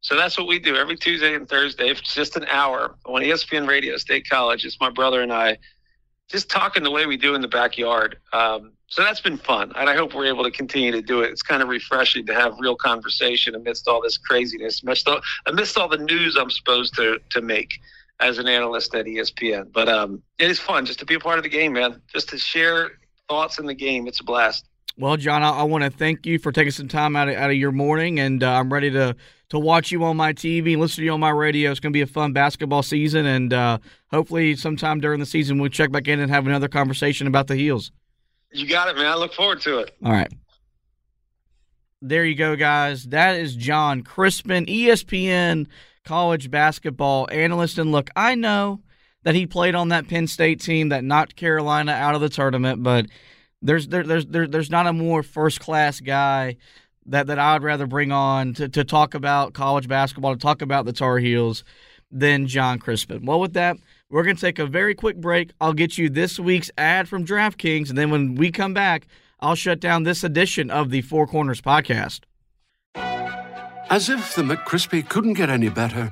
So 0.01 0.17
that's 0.17 0.37
what 0.37 0.47
we 0.47 0.59
do 0.59 0.75
every 0.75 0.97
Tuesday 0.97 1.33
and 1.33 1.47
Thursday. 1.47 1.87
It's 1.87 2.01
just 2.01 2.35
an 2.35 2.43
hour 2.49 2.95
on 3.05 3.21
ESPN 3.21 3.69
Radio, 3.69 3.95
State 3.95 4.29
College. 4.29 4.65
It's 4.65 4.79
my 4.81 4.89
brother 4.89 5.21
and 5.21 5.31
I 5.31 5.57
just 6.27 6.49
talking 6.49 6.83
the 6.83 6.91
way 6.91 7.05
we 7.05 7.15
do 7.15 7.35
in 7.35 7.41
the 7.41 7.47
backyard. 7.47 8.17
Um, 8.33 8.73
so 8.93 9.01
that's 9.01 9.21
been 9.21 9.39
fun, 9.39 9.71
and 9.75 9.89
I 9.89 9.95
hope 9.95 10.13
we're 10.13 10.27
able 10.27 10.43
to 10.43 10.51
continue 10.51 10.91
to 10.91 11.01
do 11.01 11.21
it. 11.21 11.31
It's 11.31 11.41
kind 11.41 11.63
of 11.63 11.67
refreshing 11.67 12.27
to 12.27 12.33
have 12.35 12.59
real 12.59 12.75
conversation 12.75 13.55
amidst 13.55 13.87
all 13.87 14.03
this 14.03 14.19
craziness, 14.19 14.83
amidst 14.83 15.07
all, 15.07 15.19
amidst 15.47 15.79
all 15.79 15.89
the 15.89 15.97
news 15.97 16.37
I'm 16.39 16.51
supposed 16.51 16.93
to 16.97 17.17
to 17.31 17.41
make 17.41 17.71
as 18.19 18.37
an 18.37 18.47
analyst 18.47 18.93
at 18.93 19.07
ESPN. 19.07 19.73
But 19.73 19.89
um, 19.89 20.21
it 20.37 20.51
is 20.51 20.59
fun 20.59 20.85
just 20.85 20.99
to 20.99 21.07
be 21.07 21.15
a 21.15 21.19
part 21.19 21.39
of 21.39 21.43
the 21.43 21.49
game, 21.49 21.73
man. 21.73 22.03
Just 22.13 22.29
to 22.29 22.37
share 22.37 22.91
thoughts 23.27 23.57
in 23.57 23.65
the 23.65 23.73
game. 23.73 24.07
It's 24.07 24.19
a 24.19 24.23
blast. 24.23 24.63
Well, 24.95 25.17
Jon, 25.17 25.41
I, 25.41 25.49
I 25.49 25.63
want 25.63 25.83
to 25.85 25.89
thank 25.89 26.27
you 26.27 26.37
for 26.37 26.51
taking 26.51 26.69
some 26.69 26.87
time 26.87 27.15
out 27.15 27.29
of, 27.29 27.35
out 27.35 27.49
of 27.49 27.55
your 27.55 27.71
morning, 27.71 28.19
and 28.19 28.43
uh, 28.43 28.51
I'm 28.51 28.71
ready 28.71 28.91
to 28.91 29.15
to 29.49 29.57
watch 29.57 29.91
you 29.91 30.03
on 30.03 30.17
my 30.17 30.33
TV, 30.33 30.77
listen 30.77 30.97
to 30.97 31.05
you 31.05 31.13
on 31.13 31.19
my 31.19 31.31
radio. 31.31 31.71
It's 31.71 31.79
going 31.79 31.93
to 31.93 31.97
be 31.97 32.01
a 32.01 32.07
fun 32.07 32.31
basketball 32.31 32.83
season, 32.83 33.25
and 33.25 33.53
uh, 33.53 33.79
hopefully, 34.11 34.55
sometime 34.55 34.99
during 34.99 35.19
the 35.19 35.25
season, 35.25 35.57
we'll 35.57 35.71
check 35.71 35.91
back 35.91 36.07
in 36.07 36.19
and 36.19 36.29
have 36.29 36.45
another 36.45 36.67
conversation 36.67 37.25
about 37.25 37.47
the 37.47 37.55
heels. 37.55 37.91
You 38.53 38.67
got 38.67 38.87
it, 38.87 38.95
man. 38.95 39.07
I 39.07 39.15
look 39.15 39.33
forward 39.33 39.61
to 39.61 39.79
it. 39.79 39.95
All 40.05 40.11
right. 40.11 40.31
There 42.01 42.25
you 42.25 42.35
go, 42.35 42.55
guys. 42.55 43.05
That 43.05 43.37
is 43.37 43.55
Jon 43.55 44.03
Crispin, 44.03 44.65
ESPN 44.65 45.67
college 46.03 46.51
basketball 46.51 47.27
analyst. 47.31 47.77
And 47.77 47.91
look, 47.91 48.09
I 48.15 48.35
know 48.35 48.81
that 49.23 49.35
he 49.35 49.47
played 49.47 49.73
on 49.73 49.89
that 49.89 50.07
Penn 50.07 50.27
State 50.27 50.61
team 50.61 50.89
that 50.89 51.03
knocked 51.03 51.35
Carolina 51.35 51.93
out 51.93 52.13
of 52.13 52.21
the 52.21 52.29
tournament, 52.29 52.83
but 52.83 53.07
there's 53.61 53.87
there, 53.87 54.03
there's 54.03 54.25
there, 54.25 54.47
there's 54.47 54.69
not 54.69 54.85
a 54.85 54.93
more 54.93 55.23
first 55.23 55.59
class 55.59 55.99
guy 55.99 56.57
that 57.05 57.27
that 57.27 57.39
I'd 57.39 57.63
rather 57.63 57.87
bring 57.87 58.11
on 58.11 58.53
to, 58.55 58.67
to 58.69 58.83
talk 58.83 59.13
about 59.13 59.53
college 59.53 59.87
basketball, 59.87 60.33
to 60.33 60.39
talk 60.39 60.61
about 60.61 60.85
the 60.85 60.93
Tar 60.93 61.17
Heels 61.19 61.63
than 62.11 62.47
Jon 62.47 62.79
Crispin. 62.79 63.25
Well, 63.25 63.39
with 63.39 63.53
that, 63.53 63.77
we're 64.13 64.21
going 64.21 64.35
to 64.35 64.41
take 64.41 64.59
a 64.59 64.67
very 64.67 64.93
quick 64.93 65.17
break. 65.17 65.53
I'll 65.59 65.73
get 65.73 65.97
you 65.97 66.07
this 66.07 66.39
week's 66.39 66.69
ad 66.77 67.09
from 67.09 67.25
DraftKings, 67.25 67.89
and 67.89 67.97
then 67.97 68.11
when 68.11 68.35
we 68.35 68.51
come 68.51 68.71
back, 68.71 69.07
I'll 69.39 69.55
shut 69.55 69.79
down 69.79 70.03
this 70.03 70.23
edition 70.23 70.69
of 70.69 70.91
the 70.91 71.01
Four 71.01 71.25
Corners 71.25 71.61
podcast. 71.61 72.19
As 72.93 74.09
if 74.09 74.35
the 74.35 74.43
McCrispy 74.43 75.09
couldn't 75.09 75.33
get 75.33 75.49
any 75.49 75.69
better, 75.69 76.11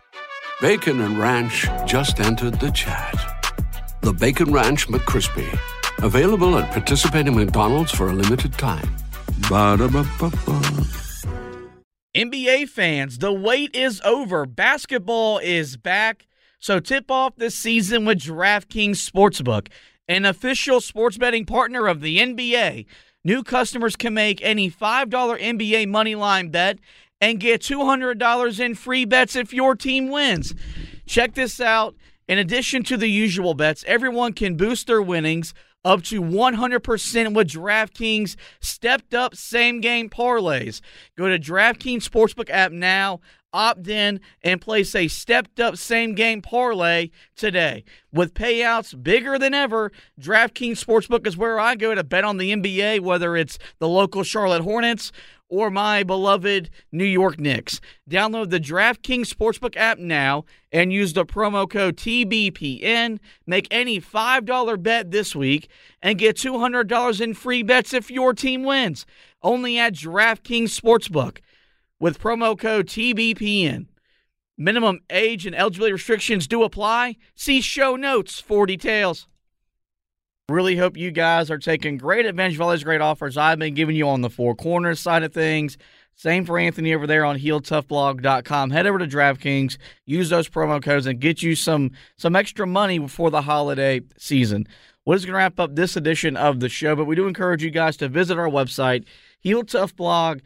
Bacon 0.61 0.99
and 0.99 1.19
Ranch 1.19 1.67
just 1.85 2.19
entered 2.19 2.59
the 2.59 2.71
chat. 2.71 3.13
The 4.01 4.13
Bacon 4.13 4.51
Ranch 4.51 4.87
McCrispy, 4.87 5.47
available 6.03 6.57
at 6.57 6.71
participating 6.71 7.35
McDonald's 7.35 7.91
for 7.91 8.09
a 8.09 8.13
limited 8.13 8.53
time. 8.53 8.95
Ba-da-ba-ba-ba. 9.47 10.59
NBA 12.15 12.67
fans, 12.67 13.19
the 13.19 13.31
wait 13.31 13.75
is 13.75 14.01
over. 14.03 14.47
Basketball 14.47 15.37
is 15.37 15.77
back 15.77 16.25
so 16.61 16.79
tip 16.79 17.09
off 17.09 17.35
this 17.37 17.55
season 17.55 18.05
with 18.05 18.19
DraftKings 18.19 18.97
Sportsbook, 18.97 19.69
an 20.07 20.25
official 20.25 20.79
sports 20.79 21.17
betting 21.17 21.43
partner 21.43 21.87
of 21.87 22.01
the 22.01 22.19
NBA. 22.19 22.85
New 23.23 23.41
customers 23.41 23.95
can 23.95 24.13
make 24.13 24.39
any 24.43 24.69
$5 24.69 25.09
NBA 25.09 25.87
moneyline 25.87 26.51
bet 26.51 26.77
and 27.19 27.39
get 27.39 27.61
$200 27.61 28.59
in 28.59 28.75
free 28.75 29.05
bets 29.05 29.35
if 29.35 29.51
your 29.51 29.75
team 29.75 30.09
wins. 30.09 30.53
Check 31.07 31.33
this 31.33 31.59
out. 31.59 31.95
In 32.27 32.37
addition 32.37 32.83
to 32.83 32.95
the 32.95 33.09
usual 33.09 33.55
bets, 33.55 33.83
everyone 33.87 34.33
can 34.33 34.55
boost 34.55 34.85
their 34.85 35.01
winnings 35.01 35.55
up 35.83 36.03
to 36.03 36.21
100% 36.21 37.33
with 37.33 37.49
DraftKings 37.49 38.35
stepped 38.59 39.15
up 39.15 39.35
same 39.35 39.81
game 39.81 40.09
parlays. 40.09 40.79
Go 41.17 41.27
to 41.27 41.39
DraftKings 41.39 42.07
Sportsbook 42.07 42.51
app 42.51 42.71
now 42.71 43.19
opt 43.53 43.87
in 43.87 44.19
and 44.43 44.61
place 44.61 44.95
a 44.95 45.07
stepped 45.07 45.59
up 45.59 45.77
same 45.77 46.15
game 46.15 46.41
parlay 46.41 47.09
today. 47.35 47.83
With 48.11 48.33
payouts 48.33 49.01
bigger 49.01 49.37
than 49.37 49.53
ever, 49.53 49.91
DraftKings 50.19 50.83
Sportsbook 50.83 51.25
is 51.27 51.37
where 51.37 51.59
I 51.59 51.75
go 51.75 51.95
to 51.95 52.03
bet 52.03 52.23
on 52.23 52.37
the 52.37 52.53
NBA, 52.53 53.01
whether 53.01 53.35
it's 53.35 53.57
the 53.79 53.87
local 53.87 54.23
Charlotte 54.23 54.63
Hornets 54.63 55.11
or 55.51 55.69
my 55.69 56.01
beloved 56.01 56.69
New 56.91 57.05
York 57.05 57.39
Knicks. 57.39 57.81
Download 58.09 58.49
the 58.49 58.59
DraftKings 58.59 59.27
Sportsbook 59.27 59.75
app 59.75 59.99
now 59.99 60.45
and 60.71 60.93
use 60.93 61.13
the 61.13 61.25
promo 61.25 61.69
code 61.69 61.97
TBPN. 61.97 63.19
Make 63.45 63.67
any 63.69 63.99
$5 63.99 64.81
bet 64.81 65.11
this 65.11 65.35
week 65.35 65.69
and 66.01 66.17
get 66.17 66.37
$200 66.37 67.21
in 67.21 67.33
free 67.33 67.63
bets 67.63 67.93
if 67.93 68.09
your 68.09 68.33
team 68.33 68.63
wins. 68.63 69.05
Only 69.43 69.77
at 69.77 69.93
DraftKings 69.93 70.79
Sportsbook 70.79 71.39
with 72.01 72.19
promo 72.19 72.57
code 72.57 72.87
TBPN. 72.87 73.85
Minimum 74.57 74.99
age 75.09 75.45
and 75.45 75.55
eligibility 75.55 75.93
restrictions 75.93 76.47
do 76.47 76.63
apply. 76.63 77.15
See 77.35 77.61
show 77.61 77.95
notes 77.95 78.41
for 78.41 78.65
details. 78.65 79.27
Really 80.49 80.75
hope 80.75 80.97
you 80.97 81.11
guys 81.11 81.49
are 81.49 81.57
taking 81.57 81.97
great 81.97 82.25
advantage 82.25 82.55
of 82.55 82.61
all 82.61 82.71
these 82.71 82.83
great 82.83 82.99
offers 82.99 83.37
I've 83.37 83.59
been 83.59 83.75
giving 83.75 83.95
you 83.95 84.09
on 84.09 84.21
the 84.21 84.29
four 84.29 84.55
corners 84.55 84.99
side 84.99 85.23
of 85.23 85.33
things. 85.33 85.77
Same 86.15 86.43
for 86.43 86.59
Anthony 86.59 86.93
over 86.93 87.07
there 87.07 87.23
on 87.23 87.39
HeelToughBlog.com. 87.39 88.69
Head 88.71 88.85
over 88.85 88.99
to 88.99 89.07
DraftKings, 89.07 89.77
use 90.05 90.29
those 90.29 90.49
promo 90.49 90.83
codes, 90.83 91.05
and 91.05 91.19
get 91.19 91.41
you 91.41 91.55
some 91.55 91.91
some 92.17 92.35
extra 92.35 92.67
money 92.67 92.99
before 92.99 93.31
the 93.31 93.43
holiday 93.43 94.01
season. 94.17 94.67
This 95.07 95.21
is 95.21 95.25
going 95.25 95.33
to 95.33 95.37
wrap 95.37 95.59
up 95.59 95.75
this 95.75 95.95
edition 95.95 96.37
of 96.37 96.59
the 96.59 96.69
show, 96.69 96.95
but 96.95 97.05
we 97.05 97.15
do 97.15 97.27
encourage 97.27 97.63
you 97.63 97.71
guys 97.71 97.97
to 97.97 98.07
visit 98.07 98.37
our 98.37 98.49
website, 98.49 99.05
HeelToughBlog.com, 99.43 100.41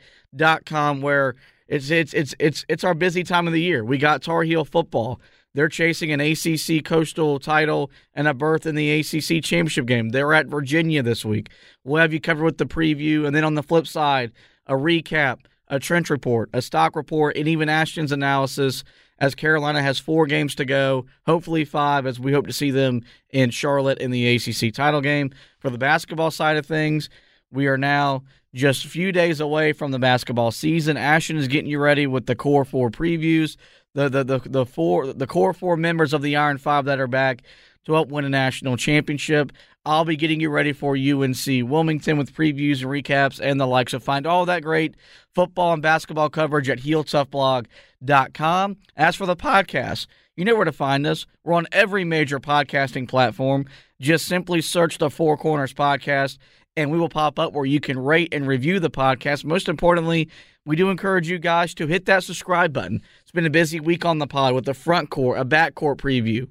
where 1.01 1.35
it's 1.67 1.89
it's 1.89 2.13
it's 2.13 2.35
it's 2.39 2.65
it's 2.69 2.83
our 2.83 2.93
busy 2.93 3.23
time 3.23 3.47
of 3.47 3.53
the 3.53 3.61
year. 3.61 3.83
We 3.83 3.97
got 3.97 4.21
Tar 4.21 4.43
Heel 4.43 4.65
football. 4.65 5.19
They're 5.55 5.69
chasing 5.69 6.11
an 6.11 6.19
ACC 6.19 6.83
coastal 6.83 7.39
title 7.39 7.89
and 8.13 8.27
a 8.27 8.33
berth 8.33 8.65
in 8.65 8.75
the 8.75 8.99
ACC 8.99 9.41
championship 9.41 9.85
game. 9.85 10.09
They're 10.09 10.33
at 10.33 10.47
Virginia 10.47 11.01
this 11.01 11.23
week. 11.23 11.49
We'll 11.85 12.01
have 12.01 12.11
you 12.11 12.19
covered 12.19 12.43
with 12.43 12.57
the 12.57 12.65
preview, 12.65 13.25
and 13.25 13.33
then 13.33 13.45
on 13.45 13.55
the 13.55 13.63
flip 13.63 13.87
side, 13.87 14.33
a 14.67 14.73
recap, 14.73 15.45
a 15.69 15.79
trench 15.79 16.09
report, 16.09 16.49
a 16.51 16.61
stock 16.61 16.95
report, 16.95 17.37
and 17.37 17.47
even 17.47 17.69
Ashton's 17.69 18.11
analysis. 18.11 18.83
As 19.17 19.33
Carolina 19.33 19.81
has 19.81 19.97
four 19.97 20.25
games 20.25 20.55
to 20.55 20.65
go, 20.65 21.05
hopefully 21.25 21.63
five, 21.63 22.05
as 22.05 22.19
we 22.19 22.33
hope 22.33 22.47
to 22.47 22.53
see 22.53 22.69
them 22.69 23.01
in 23.29 23.49
Charlotte 23.49 23.99
in 23.99 24.11
the 24.11 24.35
ACC 24.35 24.73
title 24.73 24.99
game. 24.99 25.31
For 25.59 25.69
the 25.69 25.77
basketball 25.77 26.31
side 26.31 26.57
of 26.57 26.65
things, 26.65 27.09
we 27.55 27.67
are 27.67 27.77
now 27.77 28.23
just 28.53 28.85
a 28.85 28.89
few 28.89 29.11
days 29.11 29.39
away 29.39 29.73
from 29.73 29.91
the 29.91 29.99
basketball 29.99 30.51
season. 30.51 30.97
Ashton 30.97 31.37
is 31.37 31.47
getting 31.47 31.69
you 31.69 31.79
ready 31.79 32.07
with 32.07 32.25
the 32.25 32.35
core 32.35 32.65
four 32.65 32.89
previews 32.89 33.57
the 33.95 34.09
the 34.09 34.23
the, 34.23 34.39
the 34.45 34.65
four 34.65 35.11
the 35.11 35.25
core 35.25 35.53
four 35.53 35.75
members 35.75 36.13
of 36.13 36.21
the 36.21 36.35
Iron 36.35 36.59
Five 36.59 36.85
that 36.85 36.99
are 36.99 37.07
back 37.07 37.41
to 37.85 37.93
help 37.93 38.09
win 38.09 38.25
a 38.25 38.29
national 38.29 38.77
championship. 38.77 39.51
I'll 39.85 40.05
be 40.05 40.15
getting 40.15 40.39
you 40.39 40.49
ready 40.49 40.73
for 40.73 40.95
UNC 40.95 41.45
Wilmington 41.45 42.17
with 42.17 42.35
previews 42.35 42.81
and 42.81 42.89
recaps 42.91 43.39
and 43.39 43.59
the 43.59 43.67
like. 43.67 43.89
So 43.89 43.99
find 43.99 44.25
all 44.25 44.45
that 44.47 44.63
great 44.63 44.95
football 45.33 45.73
and 45.73 45.81
basketball 45.81 46.29
coverage 46.29 46.69
at 46.69 46.79
HeelToughBlog.com. 46.79 48.77
As 48.97 49.15
for 49.15 49.27
the 49.27 49.35
podcast, 49.35 50.07
you 50.35 50.43
know 50.43 50.55
where 50.55 50.65
to 50.65 50.71
find 50.71 51.05
us. 51.05 51.27
We're 51.43 51.53
on 51.53 51.67
every 51.71 52.03
major 52.03 52.39
podcasting 52.39 53.07
platform. 53.07 53.67
Just 54.01 54.27
simply 54.27 54.61
search 54.61 54.97
the 54.97 55.11
Four 55.11 55.37
Corners 55.37 55.73
Podcast, 55.73 56.39
and 56.77 56.91
we 56.91 56.99
will 56.99 57.09
pop 57.09 57.39
up 57.39 57.53
where 57.53 57.65
you 57.65 57.79
can 57.79 57.97
rate 57.97 58.33
and 58.33 58.47
review 58.47 58.79
the 58.79 58.89
podcast. 58.89 59.45
Most 59.45 59.69
importantly, 59.69 60.29
we 60.65 60.75
do 60.75 60.89
encourage 60.89 61.29
you 61.29 61.39
guys 61.39 61.73
to 61.75 61.87
hit 61.87 62.05
that 62.05 62.23
subscribe 62.23 62.73
button. 62.73 63.01
It's 63.21 63.31
been 63.31 63.45
a 63.45 63.51
busy 63.51 63.79
week 63.79 64.03
on 64.05 64.19
the 64.19 64.27
pod 64.27 64.53
with 64.53 64.65
the 64.65 64.73
front 64.73 65.09
court, 65.09 65.39
a 65.39 65.45
back 65.45 65.75
court 65.75 65.97
preview. 65.97 66.47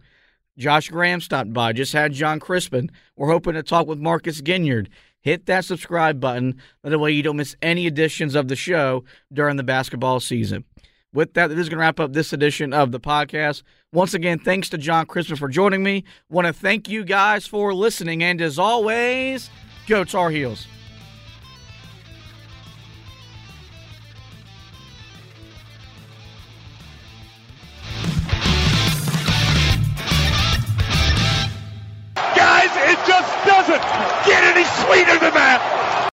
Josh 0.56 0.88
Graham 0.88 1.20
stopped 1.20 1.52
by, 1.52 1.72
just 1.72 1.92
had 1.92 2.12
Jon 2.12 2.38
Crispin. 2.38 2.90
We're 3.16 3.30
hoping 3.30 3.54
to 3.54 3.62
talk 3.62 3.86
with 3.86 3.98
Marcus 3.98 4.40
Ginyard. 4.40 4.86
Hit 5.20 5.46
that 5.46 5.64
subscribe 5.64 6.20
button. 6.20 6.60
That 6.82 6.98
way 6.98 7.10
you 7.10 7.22
don't 7.22 7.38
miss 7.38 7.56
any 7.60 7.86
editions 7.86 8.34
of 8.34 8.48
the 8.48 8.56
show 8.56 9.04
during 9.32 9.56
the 9.56 9.62
basketball 9.62 10.20
season. 10.20 10.64
With 11.12 11.34
that, 11.34 11.48
this 11.48 11.58
is 11.58 11.68
going 11.68 11.78
to 11.78 11.80
wrap 11.80 11.98
up 11.98 12.12
this 12.12 12.32
edition 12.32 12.72
of 12.72 12.92
the 12.92 13.00
podcast. 13.00 13.62
Once 13.92 14.14
again, 14.14 14.38
thanks 14.38 14.68
to 14.70 14.78
Jon 14.78 15.06
Crispin 15.06 15.36
for 15.36 15.48
joining 15.48 15.82
me. 15.82 16.04
Want 16.28 16.46
to 16.46 16.52
thank 16.52 16.88
you 16.88 17.04
guys 17.04 17.46
for 17.46 17.72
listening. 17.72 18.22
And 18.22 18.40
as 18.40 18.58
always, 18.58 19.48
go 19.86 20.04
Tar 20.04 20.30
Heels. 20.30 20.66
Guys, 32.34 32.70
it 32.90 32.98
just 33.06 33.46
doesn't 33.46 33.82
get 34.26 34.42
any 34.44 34.64
sweeter 34.64 35.18